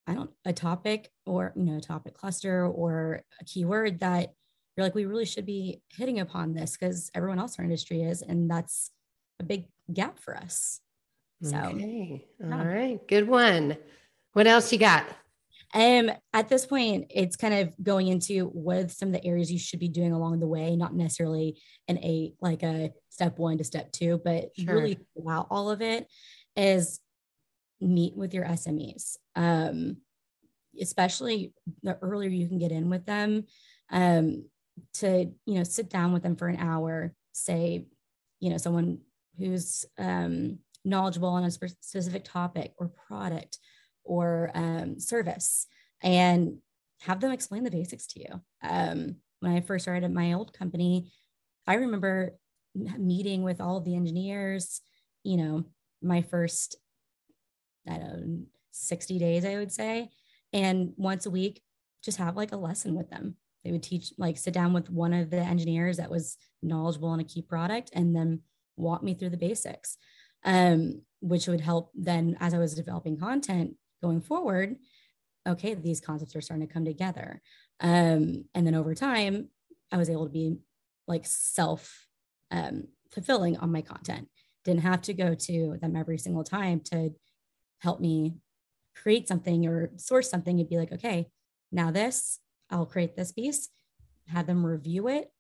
i 0.09 0.15
don't 0.15 0.31
a 0.45 0.53
topic 0.53 1.13
or 1.27 1.53
you 1.55 1.63
know 1.63 1.77
a 1.77 1.81
topic 1.81 2.13
cluster 2.13 2.67
or 2.67 3.23
a 3.41 3.45
keyword 3.45 4.01
that 4.01 4.35
you're 4.77 4.87
like, 4.87 4.95
we 4.95 5.05
really 5.05 5.27
should 5.27 5.47
be 5.47 5.81
hitting 5.91 6.21
upon 6.21 6.55
this 6.55 6.77
because 6.77 7.11
everyone 7.15 7.39
else 7.39 7.57
in 7.57 7.63
our 7.63 7.65
industry 7.65 8.03
is. 8.03 8.23
And 8.23 8.51
that's 8.51 8.91
a 9.41 9.45
big 9.45 9.67
gap 9.93 10.19
for 10.19 10.37
us. 10.37 10.81
So, 11.43 11.57
okay. 11.57 12.27
all 12.43 12.49
yeah. 12.49 12.65
right, 12.65 13.09
good 13.09 13.29
one. 13.29 13.77
What 14.33 14.47
else 14.47 14.73
you 14.73 14.79
got? 14.79 15.07
Um, 15.75 16.11
at 16.33 16.49
this 16.49 16.67
point, 16.67 17.07
it's 17.11 17.37
kind 17.37 17.55
of 17.55 17.73
going 17.83 18.09
into 18.09 18.47
what 18.47 18.91
some 18.91 19.09
of 19.09 19.15
the 19.15 19.27
areas 19.27 19.51
you 19.51 19.59
should 19.59 19.81
be 19.81 19.89
doing 19.89 20.13
along 20.13 20.41
the 20.41 20.47
way, 20.47 20.77
not 20.77 20.95
necessarily 20.95 21.61
an 21.89 21.99
a 21.99 22.35
like 22.41 22.63
a 22.63 22.93
step 23.09 23.39
one 23.39 23.59
to 23.59 23.65
step 23.65 23.91
two, 23.91 24.21
but 24.25 24.51
sure. 24.59 24.75
really 24.75 24.99
throughout 25.15 25.47
all 25.51 25.71
of 25.71 25.81
it 25.81 26.07
is 26.57 27.01
meet 27.81 28.15
with 28.15 28.35
your 28.35 28.45
SMEs. 28.45 29.17
Um, 29.35 29.97
especially 30.81 31.53
the 31.83 31.99
earlier 32.01 32.31
you 32.31 32.49
can 32.49 32.59
get 32.59 32.73
in 32.73 32.89
with 32.89 33.05
them, 33.07 33.45
um, 33.91 34.45
to 34.95 35.31
you 35.47 35.55
know 35.55 35.65
sit 35.65 35.91
down 35.91 36.13
with 36.13 36.23
them 36.23 36.37
for 36.37 36.49
an 36.49 36.57
hour 36.57 37.15
say 37.33 37.87
you 38.41 38.51
know 38.51 38.57
someone 38.57 38.99
who's 39.39 39.85
um, 39.99 40.59
knowledgeable 40.85 41.29
on 41.29 41.45
a 41.45 41.51
specific 41.51 42.25
topic 42.25 42.73
or 42.79 42.89
product 43.09 43.59
or 44.05 44.51
um, 44.55 44.99
service 44.99 45.67
and 46.03 46.59
have 47.01 47.21
them 47.21 47.33
explain 47.33 47.65
the 47.65 47.71
basics 47.71 48.07
to 48.07 48.21
you. 48.21 48.41
Um, 48.63 49.17
when 49.43 49.53
i 49.53 49.61
first 49.61 49.85
started 49.85 50.05
at 50.05 50.13
my 50.13 50.33
old 50.33 50.53
company 50.53 51.13
i 51.67 51.75
remember 51.75 52.37
meeting 52.97 53.43
with 53.43 53.61
all 53.61 53.77
of 53.77 53.85
the 53.85 53.95
engineers 53.95 54.81
you 55.25 55.37
know 55.37 55.65
my 56.01 56.23
first 56.23 56.77
i 57.89 57.99
don't 57.99 58.27
know 58.27 58.43
60 58.71 59.19
days 59.19 59.45
i 59.45 59.57
would 59.57 59.73
say 59.73 60.09
and 60.53 60.93
once 60.97 61.27
a 61.27 61.31
week 61.31 61.61
just 62.03 62.19
have 62.19 62.37
like 62.37 62.53
a 62.53 62.57
lesson 62.57 62.95
with 62.95 63.11
them 63.11 63.37
they 63.65 63.73
would 63.73 63.83
teach 63.83 64.13
like 64.19 64.37
sit 64.37 64.55
down 64.55 64.73
with 64.73 64.91
one 64.91 65.13
of 65.13 65.31
the 65.31 65.39
engineers 65.41 65.97
that 65.97 66.11
was 66.11 66.37
knowledgeable 66.63 67.09
on 67.09 67.21
a 67.21 67.25
key 67.25 67.43
product 67.43 67.91
and 67.95 68.15
then 68.15 68.41
walk 68.77 69.03
me 69.03 69.15
through 69.15 69.31
the 69.31 69.37
basics 69.37 69.97
um, 70.45 71.03
which 71.21 71.47
would 71.47 71.61
help 71.61 71.91
then 71.95 72.37
as 72.41 72.55
i 72.55 72.59
was 72.59 72.75
developing 72.75 73.19
content 73.19 73.75
going 74.03 74.21
forward 74.21 74.77
okay 75.47 75.75
these 75.75 76.01
concepts 76.01 76.35
are 76.35 76.41
starting 76.41 76.67
to 76.67 76.73
come 76.73 76.85
together 76.85 77.41
um, 77.81 78.45
and 78.55 78.67
then 78.67 78.75
over 78.75 78.95
time 78.95 79.49
I 79.93 79.99
was 79.99 80.09
able 80.09 80.25
to 80.25 80.33
be 80.33 80.57
like 81.07 81.27
self 81.27 82.07
um, 82.51 82.89
fulfilling 83.11 83.57
on 83.59 83.71
my 83.71 83.83
content. 83.83 84.29
Didn't 84.65 84.83
have 84.83 85.03
to 85.03 85.15
go 85.15 85.35
to 85.35 85.77
them 85.81 85.97
every 85.97 86.19
single 86.19 86.45
time 86.45 86.81
to 86.93 87.11
help 87.81 88.01
me 88.01 88.37
create 88.97 89.29
something 89.29 89.67
or 89.67 89.91
source 89.97 90.31
something 90.31 90.59
and 90.59 90.69
be 90.69 90.79
like, 90.79 90.93
okay, 90.93 91.29
now 91.73 91.91
this, 91.91 92.39
I'll 92.73 92.87
create 92.87 93.15
this 93.15 93.33
piece, 93.33 93.69
have 94.29 94.47
them 94.47 94.65
review 94.65 95.09
it, 95.09 95.31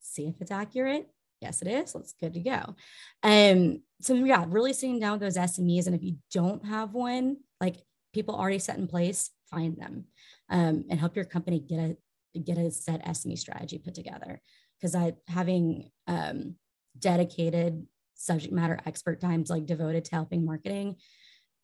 see 0.00 0.28
if 0.28 0.40
it's 0.40 0.50
accurate. 0.50 1.08
Yes, 1.40 1.62
it 1.62 1.68
is. 1.68 1.94
Let's 1.94 2.14
good 2.14 2.34
to 2.34 2.40
go. 2.40 2.74
Um, 3.22 3.82
so 4.00 4.14
yeah, 4.14 4.44
really 4.48 4.72
sitting 4.72 5.00
down 5.00 5.12
with 5.12 5.20
those 5.20 5.36
SMEs. 5.36 5.86
And 5.86 5.94
if 5.94 6.02
you 6.02 6.16
don't 6.32 6.64
have 6.64 6.92
one, 6.94 7.38
like 7.60 7.76
people 8.12 8.34
already 8.34 8.58
set 8.58 8.78
in 8.78 8.86
place, 8.86 9.30
find 9.50 9.76
them 9.76 10.04
um, 10.48 10.84
and 10.88 11.00
help 11.00 11.16
your 11.16 11.24
company 11.24 11.58
get 11.58 11.78
a 11.78 11.96
get 12.40 12.58
a 12.58 12.70
set 12.70 13.04
SME 13.04 13.38
strategy 13.38 13.78
put 13.78 13.94
together. 13.94 14.40
Because 14.78 14.94
I 14.94 15.14
having 15.28 15.90
um, 16.06 16.56
dedicated 16.98 17.86
subject 18.14 18.52
matter 18.52 18.78
expert 18.86 19.20
times 19.20 19.50
like 19.50 19.66
devoted 19.66 20.04
to 20.06 20.14
helping 20.14 20.44
marketing 20.44 20.96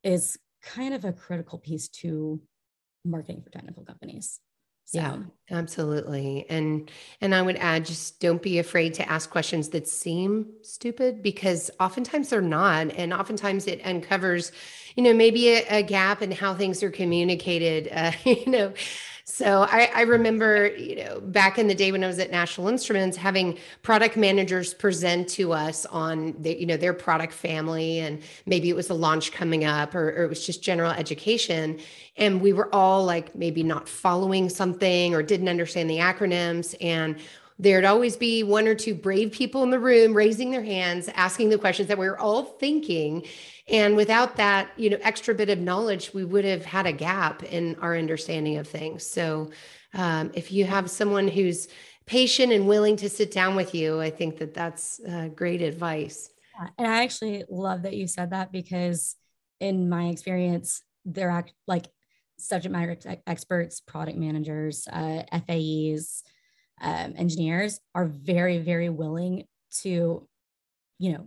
is 0.02 0.38
kind 0.62 0.94
of 0.94 1.04
a 1.04 1.12
critical 1.12 1.58
piece 1.58 1.88
to 1.88 2.40
marketing 3.04 3.42
for 3.42 3.50
technical 3.50 3.84
companies. 3.84 4.40
So. 4.92 4.98
Yeah, 4.98 5.18
absolutely. 5.52 6.46
And 6.50 6.90
and 7.20 7.32
I 7.32 7.42
would 7.42 7.56
add 7.56 7.84
just 7.84 8.18
don't 8.18 8.42
be 8.42 8.58
afraid 8.58 8.94
to 8.94 9.08
ask 9.08 9.30
questions 9.30 9.68
that 9.68 9.86
seem 9.86 10.46
stupid 10.62 11.22
because 11.22 11.70
oftentimes 11.78 12.30
they're 12.30 12.40
not 12.42 12.90
and 12.90 13.12
oftentimes 13.14 13.68
it 13.68 13.80
uncovers, 13.84 14.50
you 14.96 15.04
know, 15.04 15.14
maybe 15.14 15.48
a, 15.50 15.78
a 15.78 15.82
gap 15.84 16.22
in 16.22 16.32
how 16.32 16.54
things 16.54 16.82
are 16.82 16.90
communicated. 16.90 17.88
Uh, 17.92 18.10
you 18.24 18.46
know, 18.46 18.72
so 19.30 19.62
I, 19.62 19.90
I, 19.94 20.02
remember, 20.02 20.74
you 20.76 20.96
know, 20.96 21.20
back 21.20 21.58
in 21.58 21.68
the 21.68 21.74
day 21.74 21.92
when 21.92 22.02
I 22.02 22.08
was 22.08 22.18
at 22.18 22.30
National 22.30 22.68
Instruments, 22.68 23.16
having 23.16 23.58
product 23.82 24.16
managers 24.16 24.74
present 24.74 25.28
to 25.30 25.52
us 25.52 25.86
on 25.86 26.34
the, 26.40 26.58
you 26.58 26.66
know, 26.66 26.76
their 26.76 26.92
product 26.92 27.32
family, 27.32 28.00
and 28.00 28.22
maybe 28.46 28.68
it 28.68 28.76
was 28.76 28.90
a 28.90 28.94
launch 28.94 29.30
coming 29.30 29.64
up, 29.64 29.94
or, 29.94 30.08
or 30.10 30.24
it 30.24 30.28
was 30.28 30.44
just 30.44 30.62
general 30.62 30.90
education, 30.90 31.78
and 32.16 32.40
we 32.40 32.52
were 32.52 32.74
all 32.74 33.04
like 33.04 33.34
maybe 33.34 33.62
not 33.62 33.88
following 33.88 34.48
something 34.48 35.14
or 35.14 35.22
didn't 35.22 35.48
understand 35.48 35.88
the 35.88 35.98
acronyms, 35.98 36.74
and 36.80 37.16
there'd 37.60 37.84
always 37.84 38.16
be 38.16 38.42
one 38.42 38.66
or 38.66 38.74
two 38.74 38.94
brave 38.94 39.32
people 39.32 39.62
in 39.62 39.70
the 39.70 39.78
room 39.78 40.14
raising 40.14 40.50
their 40.50 40.62
hands, 40.62 41.08
asking 41.14 41.50
the 41.50 41.58
questions 41.58 41.88
that 41.88 41.98
we 41.98 42.08
were 42.08 42.18
all 42.18 42.42
thinking. 42.42 43.26
And 43.68 43.96
without 43.96 44.36
that, 44.36 44.70
you 44.76 44.88
know, 44.88 44.98
extra 45.02 45.34
bit 45.34 45.50
of 45.50 45.58
knowledge, 45.58 46.14
we 46.14 46.24
would 46.24 46.46
have 46.46 46.64
had 46.64 46.86
a 46.86 46.92
gap 46.92 47.42
in 47.42 47.76
our 47.76 47.96
understanding 47.96 48.56
of 48.56 48.66
things. 48.66 49.06
So 49.06 49.50
um, 49.92 50.30
if 50.34 50.50
you 50.50 50.64
have 50.64 50.90
someone 50.90 51.28
who's 51.28 51.68
patient 52.06 52.50
and 52.52 52.66
willing 52.66 52.96
to 52.96 53.10
sit 53.10 53.30
down 53.30 53.56
with 53.56 53.74
you, 53.74 54.00
I 54.00 54.10
think 54.10 54.38
that 54.38 54.54
that's 54.54 54.98
uh, 55.06 55.28
great 55.28 55.60
advice. 55.60 56.30
And 56.78 56.86
I 56.86 57.04
actually 57.04 57.44
love 57.50 57.82
that 57.82 57.94
you 57.94 58.06
said 58.06 58.30
that 58.30 58.52
because 58.52 59.16
in 59.60 59.88
my 59.88 60.06
experience, 60.06 60.82
they're 61.04 61.30
act- 61.30 61.52
like 61.66 61.86
subject 62.38 62.72
matter 62.72 62.92
ex- 62.92 63.22
experts, 63.26 63.80
product 63.80 64.16
managers, 64.16 64.88
uh, 64.90 65.22
FAEs, 65.46 66.22
um, 66.80 67.14
engineers 67.16 67.80
are 67.94 68.06
very, 68.06 68.58
very 68.58 68.88
willing 68.88 69.44
to, 69.82 70.26
you 70.98 71.12
know, 71.12 71.26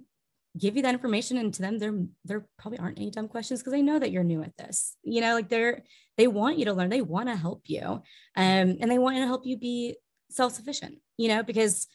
give 0.58 0.76
you 0.76 0.84
that 0.84 0.94
information 0.94 1.38
and 1.38 1.52
to 1.52 1.64
them 1.64 1.80
there 1.80 1.96
there 2.26 2.46
probably 2.60 2.78
aren't 2.78 3.00
any 3.00 3.10
dumb 3.10 3.28
questions 3.28 3.60
because 3.60 3.74
they 3.74 3.82
know 3.82 3.98
that 3.98 4.12
you're 4.12 4.24
new 4.24 4.44
at 4.44 4.56
this. 4.58 4.96
You 5.04 5.22
know 5.22 5.34
like 5.34 5.50
they're 5.50 5.84
they 6.18 6.28
want 6.28 6.60
you 6.60 6.66
to 6.66 6.74
learn. 6.74 6.90
They 6.90 7.02
want 7.02 7.28
to 7.30 7.36
help 7.36 7.64
you 7.66 7.82
um, 7.82 8.04
and 8.36 8.92
they 8.92 9.00
want 9.00 9.18
to 9.18 9.26
help 9.26 9.46
you 9.46 9.58
be 9.58 9.96
self-sufficient 10.30 11.00
you 11.18 11.28
know 11.28 11.44
because 11.44 11.88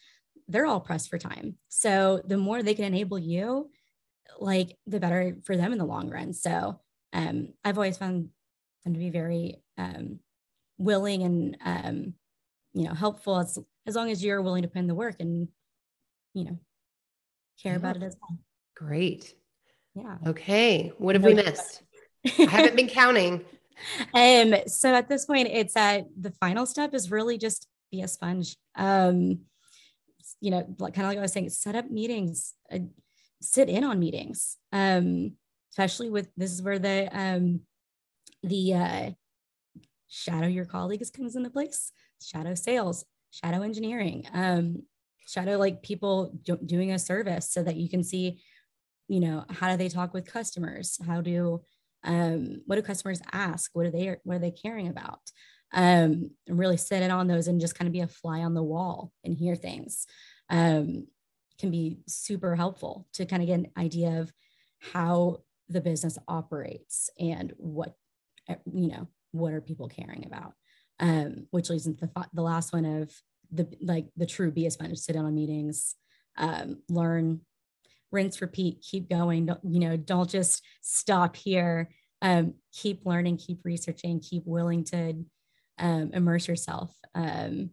they're 0.47 0.65
all 0.65 0.81
pressed 0.81 1.09
for 1.09 1.17
time. 1.17 1.55
So 1.69 2.21
the 2.25 2.37
more 2.37 2.61
they 2.61 2.73
can 2.73 2.85
enable 2.85 3.19
you 3.19 3.69
like 4.39 4.77
the 4.87 4.99
better 4.99 5.37
for 5.45 5.55
them 5.55 5.71
in 5.71 5.77
the 5.77 5.85
long 5.85 6.09
run. 6.09 6.33
So 6.33 6.79
um, 7.13 7.49
i've 7.63 7.77
always 7.77 7.97
found 7.97 8.29
them 8.83 8.93
to 8.93 8.99
be 8.99 9.09
very 9.09 9.61
um, 9.77 10.19
willing 10.77 11.23
and 11.23 11.57
um, 11.65 12.13
you 12.73 12.83
know 12.83 12.93
helpful 12.93 13.39
as, 13.39 13.57
as 13.87 13.95
long 13.95 14.11
as 14.11 14.23
you're 14.23 14.41
willing 14.41 14.61
to 14.61 14.67
put 14.67 14.79
in 14.79 14.87
the 14.87 14.95
work 14.95 15.15
and 15.19 15.47
you 16.33 16.45
know 16.45 16.59
care 17.61 17.73
yeah. 17.73 17.77
about 17.77 17.95
it 17.95 18.03
as 18.03 18.15
well 18.21 18.37
Great. 18.79 19.35
Yeah. 19.93 20.17
Okay. 20.25 20.93
What 20.97 21.15
have 21.15 21.21
no 21.21 21.29
we 21.29 21.33
missed? 21.33 21.83
I 22.25 22.43
haven't 22.43 22.75
been 22.75 22.87
counting. 22.87 23.41
Um, 24.13 24.55
so 24.67 24.93
at 24.93 25.07
this 25.07 25.25
point, 25.25 25.47
it's 25.47 25.77
at 25.77 26.03
the 26.19 26.31
final 26.31 26.65
step 26.65 26.93
is 26.93 27.11
really 27.11 27.37
just 27.37 27.65
be 27.93 28.01
a 28.01 28.09
sponge. 28.09 28.57
Um, 28.75 29.45
you 30.41 30.51
know, 30.51 30.75
like 30.79 30.93
kind 30.93 31.05
of 31.05 31.11
like 31.11 31.17
I 31.17 31.21
was 31.21 31.31
saying, 31.31 31.49
set 31.51 31.75
up 31.75 31.89
meetings, 31.89 32.55
uh, 32.69 32.79
sit 33.39 33.69
in 33.69 33.85
on 33.85 33.97
meetings. 33.97 34.57
Um, 34.73 35.37
especially 35.71 36.09
with 36.09 36.27
this 36.35 36.51
is 36.51 36.61
where 36.61 36.77
the 36.77 37.07
um 37.17 37.61
the 38.43 38.73
uh 38.73 39.11
shadow 40.09 40.47
your 40.47 40.65
colleagues 40.65 41.09
comes 41.09 41.37
into 41.37 41.49
place, 41.49 41.93
shadow 42.21 42.55
sales, 42.55 43.05
shadow 43.31 43.61
engineering, 43.61 44.25
um, 44.33 44.83
shadow 45.27 45.57
like 45.57 45.83
people 45.83 46.33
do- 46.43 46.59
doing 46.65 46.91
a 46.91 46.99
service 46.99 47.51
so 47.51 47.63
that 47.63 47.75
you 47.75 47.89
can 47.89 48.03
see 48.03 48.41
you 49.09 49.19
know 49.19 49.43
how 49.49 49.71
do 49.71 49.77
they 49.77 49.89
talk 49.89 50.13
with 50.13 50.31
customers? 50.31 50.97
How 51.05 51.19
do 51.19 51.61
um, 52.03 52.61
what 52.65 52.77
do 52.77 52.81
customers 52.81 53.21
ask? 53.33 53.71
What 53.73 53.87
are 53.87 53.91
they 53.91 54.15
what 54.23 54.35
are 54.35 54.39
they 54.39 54.51
caring 54.51 54.87
about? 54.87 55.19
Um, 55.73 56.31
really 56.47 56.77
sit 56.77 57.03
in 57.03 57.11
on 57.11 57.27
those 57.27 57.47
and 57.47 57.59
just 57.59 57.75
kind 57.75 57.87
of 57.87 57.93
be 57.93 57.99
a 57.99 58.07
fly 58.07 58.39
on 58.39 58.53
the 58.53 58.63
wall 58.63 59.11
and 59.23 59.35
hear 59.35 59.55
things 59.55 60.07
um, 60.49 61.07
can 61.59 61.69
be 61.69 61.99
super 62.07 62.55
helpful 62.55 63.07
to 63.13 63.25
kind 63.25 63.43
of 63.43 63.47
get 63.47 63.59
an 63.59 63.67
idea 63.77 64.21
of 64.21 64.31
how 64.79 65.41
the 65.67 65.81
business 65.81 66.17
operates 66.27 67.09
and 67.19 67.53
what 67.57 67.93
you 68.65 68.87
know 68.87 69.07
what 69.31 69.53
are 69.53 69.61
people 69.61 69.87
caring 69.87 70.25
about 70.25 70.53
um, 70.99 71.47
which 71.51 71.69
leads 71.69 71.87
into 71.87 72.05
the, 72.05 72.27
the 72.33 72.41
last 72.41 72.73
one 72.73 72.85
of 72.85 73.13
the 73.51 73.67
like 73.81 74.07
the 74.15 74.25
true 74.25 74.51
be 74.51 74.65
a 74.65 74.71
sponge 74.71 74.97
sit 74.97 75.13
down 75.13 75.25
on 75.25 75.33
meetings 75.33 75.95
um, 76.37 76.81
learn 76.89 77.41
rinse, 78.11 78.41
repeat, 78.41 78.81
keep 78.81 79.09
going. 79.09 79.45
Don't, 79.47 79.59
you 79.63 79.79
know, 79.79 79.97
don't 79.97 80.29
just 80.29 80.63
stop 80.81 81.35
here. 81.35 81.89
Um, 82.21 82.55
keep 82.73 83.05
learning, 83.05 83.37
keep 83.37 83.59
researching, 83.63 84.19
keep 84.19 84.43
willing 84.45 84.83
to 84.85 85.25
um, 85.77 86.11
immerse 86.13 86.47
yourself. 86.47 86.93
Um, 87.15 87.71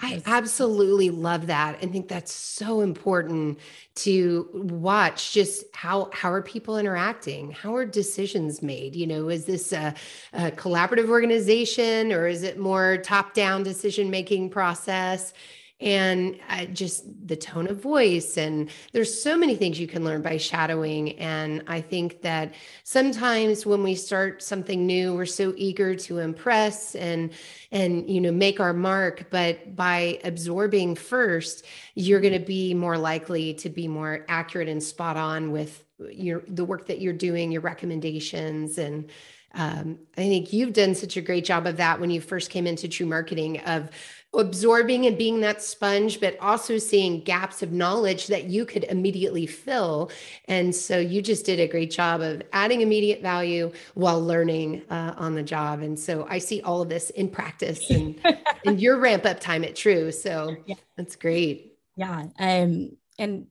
I 0.00 0.22
absolutely 0.26 1.10
love 1.10 1.48
that 1.48 1.82
and 1.82 1.90
think 1.90 2.06
that's 2.06 2.32
so 2.32 2.82
important 2.82 3.58
to 3.96 4.48
watch 4.54 5.32
just 5.32 5.64
how 5.74 6.10
how 6.12 6.30
are 6.30 6.42
people 6.42 6.78
interacting? 6.78 7.50
How 7.50 7.74
are 7.74 7.84
decisions 7.84 8.62
made? 8.62 8.94
You 8.94 9.08
know 9.08 9.28
is 9.28 9.44
this 9.46 9.72
a, 9.72 9.94
a 10.32 10.52
collaborative 10.52 11.08
organization 11.08 12.12
or 12.12 12.28
is 12.28 12.44
it 12.44 12.58
more 12.58 12.98
top 12.98 13.34
down 13.34 13.64
decision 13.64 14.08
making 14.08 14.50
process 14.50 15.32
and 15.80 16.38
uh, 16.48 16.64
just 16.66 17.04
the 17.26 17.36
tone 17.36 17.68
of 17.68 17.80
voice 17.80 18.36
and 18.36 18.68
there's 18.92 19.22
so 19.22 19.36
many 19.36 19.54
things 19.54 19.78
you 19.78 19.86
can 19.86 20.04
learn 20.04 20.22
by 20.22 20.36
shadowing. 20.36 21.18
And 21.18 21.62
i 21.68 21.80
think 21.80 22.22
that 22.22 22.54
sometimes 22.84 23.64
when 23.64 23.82
we 23.82 23.94
start 23.94 24.42
something 24.42 24.86
new 24.86 25.14
we're 25.14 25.26
so 25.26 25.54
eager 25.56 25.94
to 25.94 26.18
impress 26.18 26.94
and 26.94 27.30
and 27.70 28.08
you 28.08 28.20
know 28.20 28.32
make 28.32 28.60
our 28.60 28.72
mark. 28.72 29.26
But 29.30 29.76
by 29.76 30.18
absorbing 30.24 30.94
first 30.96 31.64
you're 31.94 32.20
going 32.20 32.32
to 32.32 32.46
be 32.46 32.74
more 32.74 32.98
likely 32.98 33.54
to 33.54 33.68
be 33.68 33.88
more 33.88 34.24
accurate 34.28 34.68
and 34.68 34.82
spot 34.82 35.16
on 35.16 35.52
with 35.52 35.84
your 36.10 36.42
the 36.48 36.64
work 36.64 36.86
that 36.86 37.00
you're 37.00 37.12
doing 37.12 37.52
your 37.52 37.62
recommendations. 37.62 38.78
And 38.78 39.10
um, 39.54 39.98
I 40.16 40.22
think 40.22 40.52
you've 40.52 40.74
done 40.74 40.94
such 40.94 41.16
a 41.16 41.20
great 41.20 41.44
job 41.44 41.66
of 41.66 41.78
that 41.78 42.00
when 42.00 42.10
you 42.10 42.20
first 42.20 42.50
came 42.50 42.66
into 42.66 42.86
TREW 42.86 43.06
marketing 43.06 43.60
of 43.60 43.90
absorbing 44.34 45.06
and 45.06 45.16
being 45.16 45.40
that 45.40 45.62
sponge, 45.62 46.20
but 46.20 46.38
also 46.40 46.76
seeing 46.76 47.22
gaps 47.22 47.62
of 47.62 47.72
knowledge 47.72 48.26
that 48.26 48.44
you 48.44 48.66
could 48.66 48.84
immediately 48.84 49.46
fill. 49.46 50.10
And 50.46 50.74
so 50.74 50.98
you 50.98 51.22
just 51.22 51.46
did 51.46 51.58
a 51.58 51.66
great 51.66 51.90
job 51.90 52.20
of 52.20 52.42
adding 52.52 52.82
immediate 52.82 53.22
value 53.22 53.72
while 53.94 54.22
learning 54.22 54.82
uh, 54.90 55.14
on 55.16 55.34
the 55.34 55.42
job. 55.42 55.80
And 55.80 55.98
so 55.98 56.26
I 56.28 56.38
see 56.38 56.60
all 56.60 56.82
of 56.82 56.88
this 56.88 57.10
in 57.10 57.30
practice 57.30 57.90
and 57.90 58.20
in 58.64 58.78
your 58.78 58.98
ramp 58.98 59.24
up 59.24 59.40
time 59.40 59.64
at 59.64 59.74
TREW. 59.74 60.12
So 60.12 60.56
yeah. 60.66 60.76
that's 60.96 61.16
great. 61.16 61.78
Yeah. 61.96 62.26
Um, 62.38 62.96
and 63.18 63.46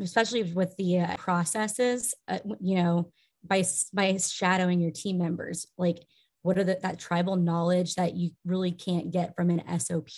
especially 0.00 0.42
with 0.42 0.76
the 0.76 1.00
uh, 1.00 1.16
processes, 1.16 2.14
uh, 2.26 2.38
you 2.58 2.76
know, 2.76 3.12
by 3.44 3.64
by 3.92 4.16
shadowing 4.16 4.80
your 4.80 4.90
team 4.90 5.18
members, 5.18 5.66
like 5.78 5.98
what 6.42 6.58
are 6.58 6.64
the, 6.64 6.78
that 6.82 6.98
tribal 6.98 7.36
knowledge 7.36 7.94
that 7.94 8.16
you 8.16 8.30
really 8.44 8.72
can't 8.72 9.10
get 9.10 9.34
from 9.36 9.50
an 9.50 9.62
SOP? 9.78 10.08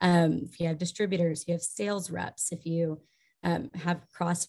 Um, 0.00 0.40
if 0.44 0.58
you 0.58 0.66
have 0.66 0.78
distributors, 0.78 1.44
you 1.46 1.54
have 1.54 1.62
sales 1.62 2.10
reps, 2.10 2.52
if 2.52 2.66
you 2.66 3.00
um, 3.44 3.70
have 3.74 4.06
cross 4.12 4.48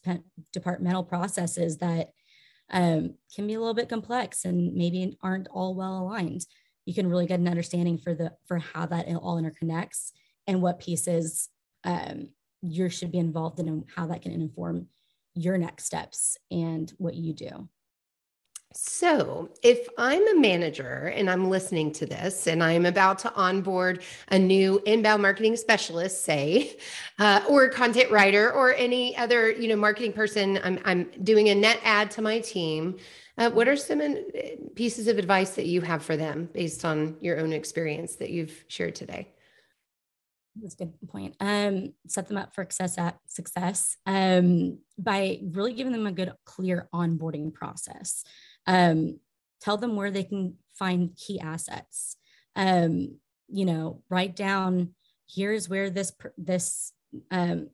departmental 0.51 1.03
processes 1.03 1.77
that 1.77 2.09
um, 2.71 3.15
can 3.35 3.47
be 3.47 3.53
a 3.53 3.59
little 3.59 3.73
bit 3.73 3.89
complex 3.89 4.45
and 4.45 4.73
maybe 4.73 5.17
aren't 5.21 5.47
all 5.49 5.75
well 5.75 5.99
aligned, 5.99 6.45
you 6.85 6.93
can 6.93 7.07
really 7.07 7.25
get 7.25 7.39
an 7.39 7.47
understanding 7.47 7.97
for 7.97 8.13
the 8.13 8.33
for 8.45 8.59
how 8.59 8.85
that 8.85 9.07
all 9.15 9.41
interconnects 9.41 10.11
and 10.47 10.61
what 10.61 10.79
pieces 10.79 11.49
um, 11.83 12.29
you 12.61 12.89
should 12.89 13.11
be 13.11 13.19
involved 13.19 13.59
in 13.59 13.67
and 13.67 13.85
how 13.95 14.07
that 14.07 14.21
can 14.21 14.31
inform 14.31 14.87
your 15.35 15.57
next 15.57 15.85
steps 15.85 16.37
and 16.51 16.93
what 16.97 17.15
you 17.15 17.33
do. 17.33 17.67
So, 18.75 19.49
if 19.61 19.87
I'm 19.99 20.27
a 20.35 20.39
manager 20.39 21.13
and 21.15 21.29
I'm 21.29 21.47
listening 21.47 21.91
to 21.93 22.07
this 22.07 22.47
and 22.47 22.63
I'm 22.63 22.87
about 22.87 23.19
to 23.19 23.33
onboard 23.35 24.03
a 24.29 24.39
new 24.39 24.81
inbound 24.87 25.21
marketing 25.21 25.55
specialist, 25.57 26.23
say, 26.23 26.77
uh, 27.19 27.41
or 27.47 27.69
content 27.69 28.09
writer 28.09 28.51
or 28.51 28.73
any 28.73 29.15
other, 29.15 29.51
you 29.51 29.67
know, 29.67 29.75
marketing 29.75 30.13
person, 30.13 30.59
I'm, 30.63 30.79
I'm 30.85 31.03
doing 31.23 31.49
a 31.49 31.55
net 31.55 31.79
add 31.83 32.09
to 32.11 32.23
my 32.23 32.39
team. 32.39 32.97
Uh, 33.37 33.51
what 33.51 33.67
are 33.67 33.75
some 33.75 34.01
uh, 34.01 34.15
pieces 34.73 35.07
of 35.07 35.19
advice 35.19 35.51
that 35.51 35.67
you 35.67 35.81
have 35.81 36.03
for 36.03 36.17
them 36.17 36.49
based 36.51 36.83
on 36.83 37.15
your 37.21 37.39
own 37.39 37.53
experience 37.53 38.15
that 38.15 38.31
you've 38.31 38.65
shared 38.67 38.95
today? 38.95 39.29
That's 40.55 40.75
a 40.75 40.85
good 40.85 40.93
point. 41.07 41.35
Um, 41.39 41.93
set 42.07 42.27
them 42.27 42.37
up 42.37 42.53
for 42.53 42.63
success 42.63 42.97
at 42.97 43.17
success 43.27 43.97
um, 44.05 44.79
by 44.97 45.39
really 45.51 45.73
giving 45.73 45.93
them 45.93 46.05
a 46.05 46.11
good, 46.11 46.31
clear 46.45 46.87
onboarding 46.93 47.53
process. 47.53 48.23
Um, 48.67 49.19
tell 49.61 49.77
them 49.77 49.95
where 49.95 50.11
they 50.11 50.23
can 50.23 50.55
find 50.77 51.15
key 51.15 51.39
assets. 51.39 52.17
Um, 52.55 53.19
you 53.47 53.65
know, 53.65 54.01
write 54.09 54.35
down 54.35 54.93
here's 55.33 55.69
where 55.69 55.89
this 55.89 56.11
this 56.37 56.93
um, 57.31 57.69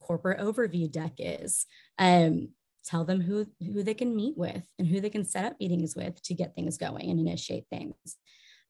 corporate 0.00 0.40
overview 0.40 0.90
deck 0.90 1.12
is. 1.18 1.66
Um, 1.98 2.50
tell 2.84 3.04
them 3.04 3.20
who 3.20 3.46
who 3.60 3.82
they 3.82 3.94
can 3.94 4.16
meet 4.16 4.36
with 4.36 4.62
and 4.78 4.88
who 4.88 5.00
they 5.00 5.10
can 5.10 5.24
set 5.24 5.44
up 5.44 5.56
meetings 5.60 5.94
with 5.94 6.20
to 6.22 6.34
get 6.34 6.54
things 6.54 6.78
going 6.78 7.10
and 7.10 7.20
initiate 7.20 7.64
things. 7.70 8.16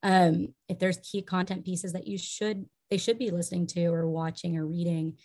Um, 0.02 0.54
if 0.68 0.78
there's 0.78 0.98
key 0.98 1.22
content 1.22 1.64
pieces 1.64 1.92
that 1.92 2.06
you 2.06 2.18
should 2.18 2.66
they 2.90 2.98
should 2.98 3.18
be 3.18 3.30
listening 3.30 3.66
to 3.68 3.86
or 3.86 4.08
watching 4.08 4.56
or 4.56 4.66
reading, 4.66 5.18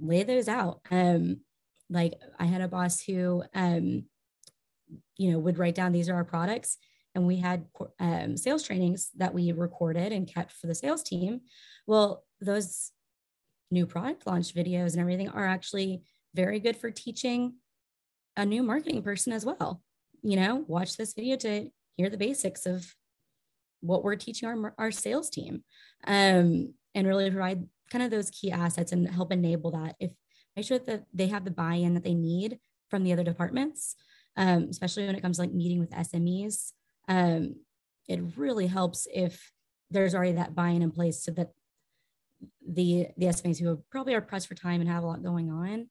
lay 0.00 0.22
those 0.22 0.48
out. 0.48 0.80
Um, 0.90 1.40
like 1.88 2.14
I 2.38 2.46
had 2.46 2.60
a 2.60 2.68
boss 2.68 3.00
who, 3.02 3.44
um, 3.54 4.04
you 5.16 5.32
know, 5.32 5.38
would 5.38 5.58
write 5.58 5.74
down 5.74 5.92
these 5.92 6.08
are 6.08 6.14
our 6.14 6.24
products, 6.24 6.78
and 7.14 7.26
we 7.26 7.36
had 7.36 7.66
um, 8.00 8.36
sales 8.36 8.62
trainings 8.62 9.10
that 9.16 9.34
we 9.34 9.52
recorded 9.52 10.12
and 10.12 10.32
kept 10.32 10.52
for 10.52 10.66
the 10.66 10.74
sales 10.74 11.02
team. 11.02 11.40
Well, 11.86 12.24
those 12.40 12.90
new 13.70 13.86
product 13.86 14.26
launch 14.26 14.54
videos 14.54 14.92
and 14.92 15.00
everything 15.00 15.28
are 15.28 15.46
actually 15.46 16.02
very 16.34 16.60
good 16.60 16.76
for 16.76 16.90
teaching 16.90 17.54
a 18.36 18.46
new 18.46 18.62
marketing 18.62 19.02
person 19.02 19.32
as 19.32 19.44
well. 19.44 19.82
You 20.22 20.36
know, 20.36 20.64
watch 20.66 20.96
this 20.96 21.14
video 21.14 21.36
to 21.38 21.70
hear 21.96 22.08
the 22.08 22.16
basics 22.16 22.66
of 22.66 22.94
what 23.80 24.04
we're 24.04 24.16
teaching 24.16 24.48
our, 24.48 24.74
our 24.78 24.90
sales 24.90 25.28
team 25.28 25.64
um, 26.06 26.74
and 26.94 27.06
really 27.06 27.30
provide 27.30 27.66
kind 27.90 28.04
of 28.04 28.10
those 28.10 28.30
key 28.30 28.50
assets 28.50 28.92
and 28.92 29.08
help 29.08 29.32
enable 29.32 29.72
that 29.72 29.96
if 30.00 30.12
make 30.56 30.64
sure 30.64 30.78
that 30.78 31.04
they 31.12 31.26
have 31.26 31.44
the 31.44 31.50
buy-in 31.50 31.94
that 31.94 32.04
they 32.04 32.14
need 32.14 32.58
from 32.88 33.04
the 33.04 33.12
other 33.12 33.24
departments 33.24 33.96
um, 34.36 34.68
especially 34.70 35.06
when 35.06 35.14
it 35.14 35.22
comes 35.22 35.36
to 35.36 35.42
like 35.42 35.52
meeting 35.52 35.80
with 35.80 35.90
smes 35.90 36.72
um, 37.08 37.56
it 38.08 38.20
really 38.36 38.66
helps 38.66 39.06
if 39.12 39.52
there's 39.90 40.14
already 40.14 40.32
that 40.32 40.54
buy-in 40.54 40.82
in 40.82 40.90
place 40.90 41.24
so 41.24 41.30
that 41.32 41.50
the 42.66 43.08
the 43.16 43.26
smes 43.26 43.60
who 43.60 43.82
probably 43.90 44.14
are 44.14 44.20
pressed 44.20 44.48
for 44.48 44.54
time 44.54 44.80
and 44.80 44.90
have 44.90 45.02
a 45.02 45.06
lot 45.06 45.22
going 45.22 45.50
on 45.50 45.88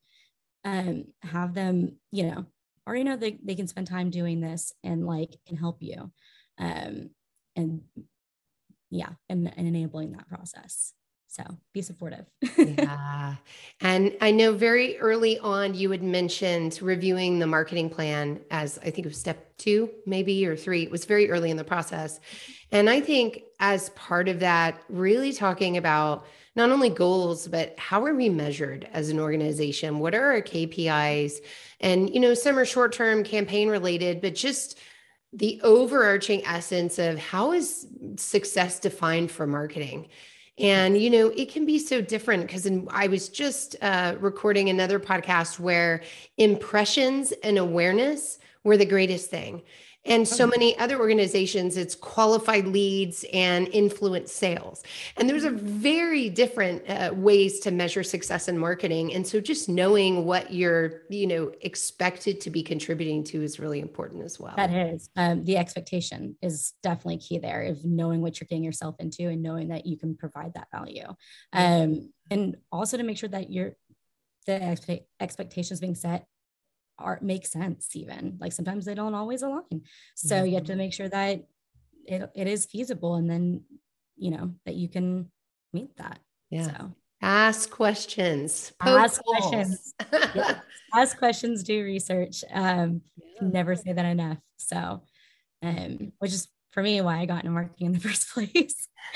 um, 0.64 1.06
have 1.22 1.54
them 1.54 1.98
you 2.12 2.24
know 2.24 2.46
already 2.88 3.04
know 3.04 3.16
they, 3.16 3.38
they 3.44 3.56
can 3.56 3.68
spend 3.68 3.88
time 3.88 4.10
doing 4.10 4.42
this 4.42 4.74
and 4.84 5.06
like 5.06 5.36
can 5.48 5.58
help 5.58 5.78
you 5.82 6.12
um, 6.58 7.10
and 7.56 7.82
yeah 8.90 9.10
and, 9.30 9.52
and 9.56 9.68
enabling 9.68 10.12
that 10.12 10.28
process 10.28 10.94
so 11.32 11.44
be 11.74 11.82
supportive. 11.82 12.26
Yeah. 12.58 13.36
And 13.80 14.16
i 14.22 14.32
know 14.32 14.54
very 14.54 14.98
early 15.00 15.40
on 15.40 15.74
you 15.74 15.90
had 15.92 16.04
mentioned 16.04 16.80
reviewing 16.82 17.40
the 17.40 17.48
marketing 17.48 17.90
plan 17.90 18.40
as 18.52 18.78
i 18.80 18.90
think 18.92 19.00
it 19.00 19.06
was 19.06 19.18
step 19.18 19.58
two 19.58 19.90
maybe 20.06 20.46
or 20.46 20.56
three. 20.56 20.84
It 20.84 20.92
was 20.92 21.06
very 21.06 21.30
early 21.32 21.50
in 21.50 21.58
the 21.58 21.64
process. 21.64 22.20
And 22.72 22.90
i 22.90 23.00
think 23.00 23.44
as 23.60 23.90
part 23.92 24.28
of 24.28 24.42
that 24.42 24.82
really 24.90 25.32
talking 25.32 25.78
about 25.78 26.26
not 26.56 26.70
only 26.70 26.90
goals 26.90 27.48
but 27.48 27.80
how 27.80 28.04
are 28.06 28.14
we 28.14 28.28
measured 28.30 28.88
as 28.92 29.10
an 29.10 29.20
organization? 29.20 30.00
What 30.00 30.14
are 30.14 30.32
our 30.34 30.42
kpis 30.42 31.36
and 31.80 32.14
you 32.14 32.20
know 32.20 32.34
some 32.34 32.60
are 32.60 32.66
short 32.66 32.92
term 32.94 33.24
campaign 33.24 33.70
related 33.70 34.22
but 34.22 34.36
just 34.36 34.78
the 35.34 35.62
overarching 35.64 36.46
essence 36.46 37.00
of 37.00 37.18
how 37.18 37.54
is 37.54 37.88
success 38.18 38.82
defined 38.82 39.32
for 39.32 39.48
marketing 39.48 40.10
and 40.58 40.98
you 40.98 41.10
know 41.10 41.28
it 41.30 41.52
can 41.52 41.66
be 41.66 41.80
so 41.80 42.02
different 42.02 42.46
because 42.46 42.68
i 42.90 43.08
was 43.08 43.30
just 43.30 43.76
uh, 43.82 44.16
recording 44.20 44.70
another 44.70 45.00
podcast 45.00 45.60
where 45.60 46.02
impressions 46.38 47.32
and 47.44 47.58
awareness 47.58 48.40
were 48.64 48.78
the 48.78 48.86
greatest 48.86 49.30
thing 49.30 49.62
and 50.04 50.28
so 50.28 50.48
many 50.48 50.78
other 50.80 51.00
organizations, 51.00 51.78
it's 51.78 51.94
qualified 51.94 52.66
leads 52.66 53.24
and 53.34 53.68
influence 53.68 54.32
sales. 54.32 54.82
And 55.18 55.30
there's 55.30 55.44
a 55.44 55.52
very 55.52 56.30
different 56.30 56.90
uh, 56.90 57.12
ways 57.14 57.60
to 57.62 57.72
measure 57.72 58.02
success 58.02 58.48
in 58.48 58.58
marketing. 58.58 59.14
And 59.14 59.26
so 59.26 59.40
just 59.40 59.70
knowing 59.70 60.26
what 60.26 60.52
you're, 60.52 61.04
you 61.10 61.28
know, 61.28 61.52
expected 61.62 62.42
to 62.42 62.50
be 62.50 62.64
contributing 62.64 63.24
to 63.26 63.44
is 63.44 63.60
really 63.60 63.80
important 63.80 64.24
as 64.24 64.40
well. 64.40 64.56
That 64.56 64.72
is. 64.72 65.10
Um, 65.16 65.44
the 65.44 65.58
expectation 65.58 66.36
is 66.42 66.74
definitely 66.82 67.20
key 67.20 67.38
there 67.38 67.62
of 67.64 67.86
knowing 67.86 68.22
what 68.22 68.40
you're 68.40 68.48
getting 68.48 68.64
yourself 68.64 68.96
into 69.00 69.28
and 69.28 69.44
knowing 69.44 69.68
that 69.68 69.86
you 69.86 69.98
can 69.98 70.16
provide 70.16 70.56
that 70.56 70.68
value. 70.72 71.08
Um, 71.54 72.12
and 72.32 72.58
also 72.72 72.98
to 72.98 73.04
make 73.04 73.18
sure 73.18 73.30
that 73.30 73.52
you're 73.52 73.74
the 74.48 75.04
expectations 75.20 75.80
being 75.80 75.94
set 75.94 76.26
are 77.02 77.20
make 77.22 77.46
sense 77.46 77.96
even 77.96 78.38
like 78.40 78.54
sometimes 78.54 78.86
they 78.86 78.96
don't 78.96 79.16
always 79.16 79.42
align 79.42 79.82
so 80.16 80.36
mm-hmm. 80.36 80.46
you 80.48 80.56
have 80.56 80.64
to 80.64 80.72
mm-hmm. 80.72 80.80
make 80.80 80.94
sure 80.94 81.10
that 81.10 81.44
it, 82.06 82.30
it 82.36 82.48
is 82.48 82.66
feasible 82.66 83.16
and 83.16 83.30
then 83.30 83.64
you 84.18 84.32
know 84.32 84.54
that 84.66 84.76
you 84.76 84.88
can 84.88 85.30
meet 85.74 85.96
that 85.98 86.20
yeah 86.50 86.64
so 86.64 86.92
ask 87.22 87.70
questions 87.70 88.74
ask 88.82 89.22
questions 89.24 89.94
yeah. 90.36 90.60
ask 90.96 91.18
questions 91.18 91.64
do 91.64 91.84
research 91.84 92.44
um 92.52 93.02
yeah. 93.18 93.48
never 93.48 93.76
say 93.76 93.94
that 93.94 94.06
enough 94.06 94.38
so 94.58 95.04
um 95.64 96.12
which 96.20 96.34
is 96.34 96.48
for 96.72 96.82
me 96.82 97.02
why 97.02 97.20
I 97.20 97.26
got 97.26 97.40
into 97.40 97.52
marketing 97.52 97.88
in 97.88 97.94
the 97.94 98.00
first 98.08 98.30
place. 98.32 98.88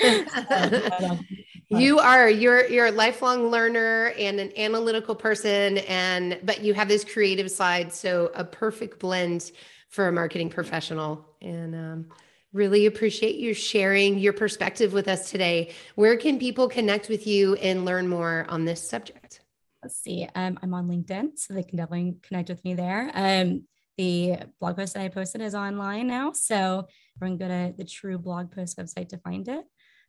you 1.68 1.98
are 1.98 2.28
you're 2.30 2.66
you're 2.68 2.86
a 2.86 2.92
lifelong 2.92 3.50
learner 3.50 4.12
and 4.18 4.38
an 4.38 4.52
analytical 4.56 5.16
person 5.16 5.78
and 5.78 6.38
but 6.44 6.62
you 6.62 6.74
have 6.74 6.86
this 6.86 7.04
creative 7.04 7.50
side 7.50 7.92
so 7.92 8.30
a 8.34 8.44
perfect 8.44 9.00
blend 9.00 9.50
for 9.88 10.08
a 10.08 10.12
marketing 10.12 10.50
professional. 10.50 11.24
And 11.40 11.74
um, 11.74 12.06
really 12.52 12.86
appreciate 12.86 13.36
you 13.36 13.54
sharing 13.54 14.18
your 14.18 14.32
perspective 14.32 14.92
with 14.92 15.08
us 15.08 15.30
today. 15.30 15.72
Where 15.94 16.16
can 16.16 16.38
people 16.38 16.68
connect 16.68 17.08
with 17.08 17.26
you 17.26 17.54
and 17.56 17.84
learn 17.84 18.08
more 18.08 18.46
on 18.48 18.64
this 18.64 18.86
subject? 18.86 19.40
Let's 19.82 19.96
see. 19.96 20.28
Um, 20.34 20.58
i'm 20.62 20.74
on 20.74 20.88
linkedin 20.88 21.38
so 21.38 21.54
they 21.54 21.62
can 21.62 21.78
definitely 21.78 22.16
connect 22.22 22.48
with 22.48 22.64
me 22.64 22.74
there. 22.74 23.10
Um, 23.14 23.64
the 23.96 24.36
blog 24.60 24.76
post 24.76 24.94
that 24.94 25.02
I 25.02 25.08
posted 25.08 25.40
is 25.40 25.54
online 25.54 26.06
now. 26.08 26.32
So 26.32 26.86
everyone 27.16 27.38
go 27.38 27.48
to 27.48 27.74
the 27.76 27.84
TREW 27.84 28.18
Blog 28.18 28.54
Post 28.54 28.76
website 28.76 29.08
to 29.10 29.18
find 29.18 29.48
it. 29.48 29.64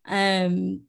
Um, 0.06 0.82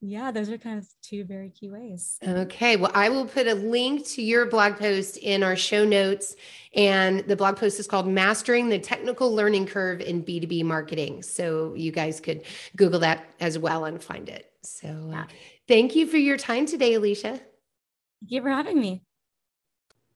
yeah, 0.00 0.30
those 0.30 0.50
are 0.50 0.58
kind 0.58 0.78
of 0.78 0.86
two 1.02 1.24
very 1.24 1.50
key 1.50 1.70
ways. 1.70 2.18
Okay. 2.26 2.76
Well, 2.76 2.90
I 2.94 3.08
will 3.08 3.26
put 3.26 3.46
a 3.46 3.54
link 3.54 4.06
to 4.08 4.22
your 4.22 4.46
blog 4.46 4.76
post 4.76 5.16
in 5.18 5.42
our 5.42 5.56
show 5.56 5.84
notes. 5.84 6.36
And 6.74 7.20
the 7.20 7.36
blog 7.36 7.56
post 7.56 7.78
is 7.78 7.86
called 7.86 8.06
Mastering 8.06 8.68
the 8.68 8.78
Technical 8.78 9.32
Learning 9.32 9.66
Curve 9.66 10.00
in 10.00 10.24
B2B 10.24 10.64
Marketing. 10.64 11.22
So 11.22 11.74
you 11.74 11.92
guys 11.92 12.20
could 12.20 12.42
Google 12.76 13.00
that 13.00 13.24
as 13.40 13.58
well 13.58 13.84
and 13.84 14.02
find 14.02 14.28
it. 14.28 14.50
So 14.62 15.12
uh, 15.14 15.24
thank 15.68 15.94
you 15.94 16.06
for 16.06 16.16
your 16.16 16.36
time 16.36 16.66
today, 16.66 16.94
Alicia. 16.94 17.30
Thank 17.30 17.42
you 18.28 18.42
for 18.42 18.50
having 18.50 18.80
me. 18.80 19.02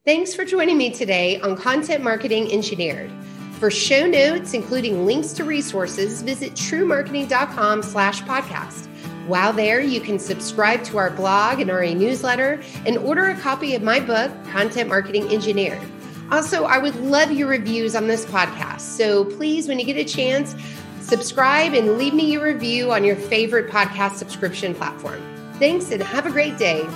Thanks 0.04 0.34
for 0.34 0.44
joining 0.44 0.78
me 0.78 0.90
today 0.90 1.38
on 1.40 1.56
Content 1.56 2.02
Marketing 2.02 2.50
Engineered. 2.50 3.10
For 3.58 3.70
show 3.70 4.06
notes, 4.06 4.54
including 4.54 5.04
links 5.04 5.32
to 5.34 5.44
resources, 5.44 6.22
visit 6.22 6.52
trewmarketing.com 6.52 7.82
slash 7.82 8.22
podcast. 8.22 8.87
While 9.28 9.52
there, 9.52 9.78
you 9.78 10.00
can 10.00 10.18
subscribe 10.18 10.82
to 10.84 10.96
our 10.96 11.10
blog 11.10 11.60
and 11.60 11.68
RA 11.68 11.92
newsletter 11.92 12.62
and 12.86 12.96
order 12.96 13.26
a 13.26 13.36
copy 13.36 13.74
of 13.74 13.82
my 13.82 14.00
book, 14.00 14.32
Content 14.46 14.88
Marketing 14.88 15.30
Engineered. 15.30 15.82
Also, 16.30 16.64
I 16.64 16.78
would 16.78 16.96
love 16.96 17.30
your 17.30 17.46
reviews 17.46 17.94
on 17.94 18.06
this 18.06 18.24
podcast. 18.24 18.80
So 18.80 19.26
please, 19.26 19.68
when 19.68 19.78
you 19.78 19.84
get 19.84 19.98
a 19.98 20.04
chance, 20.04 20.54
subscribe 21.02 21.74
and 21.74 21.98
leave 21.98 22.14
me 22.14 22.32
your 22.32 22.42
review 22.42 22.90
on 22.90 23.04
your 23.04 23.16
favorite 23.16 23.70
podcast 23.70 24.14
subscription 24.14 24.74
platform. 24.74 25.20
Thanks 25.58 25.90
and 25.90 26.02
have 26.02 26.24
a 26.24 26.30
great 26.30 26.56
day. 26.56 26.86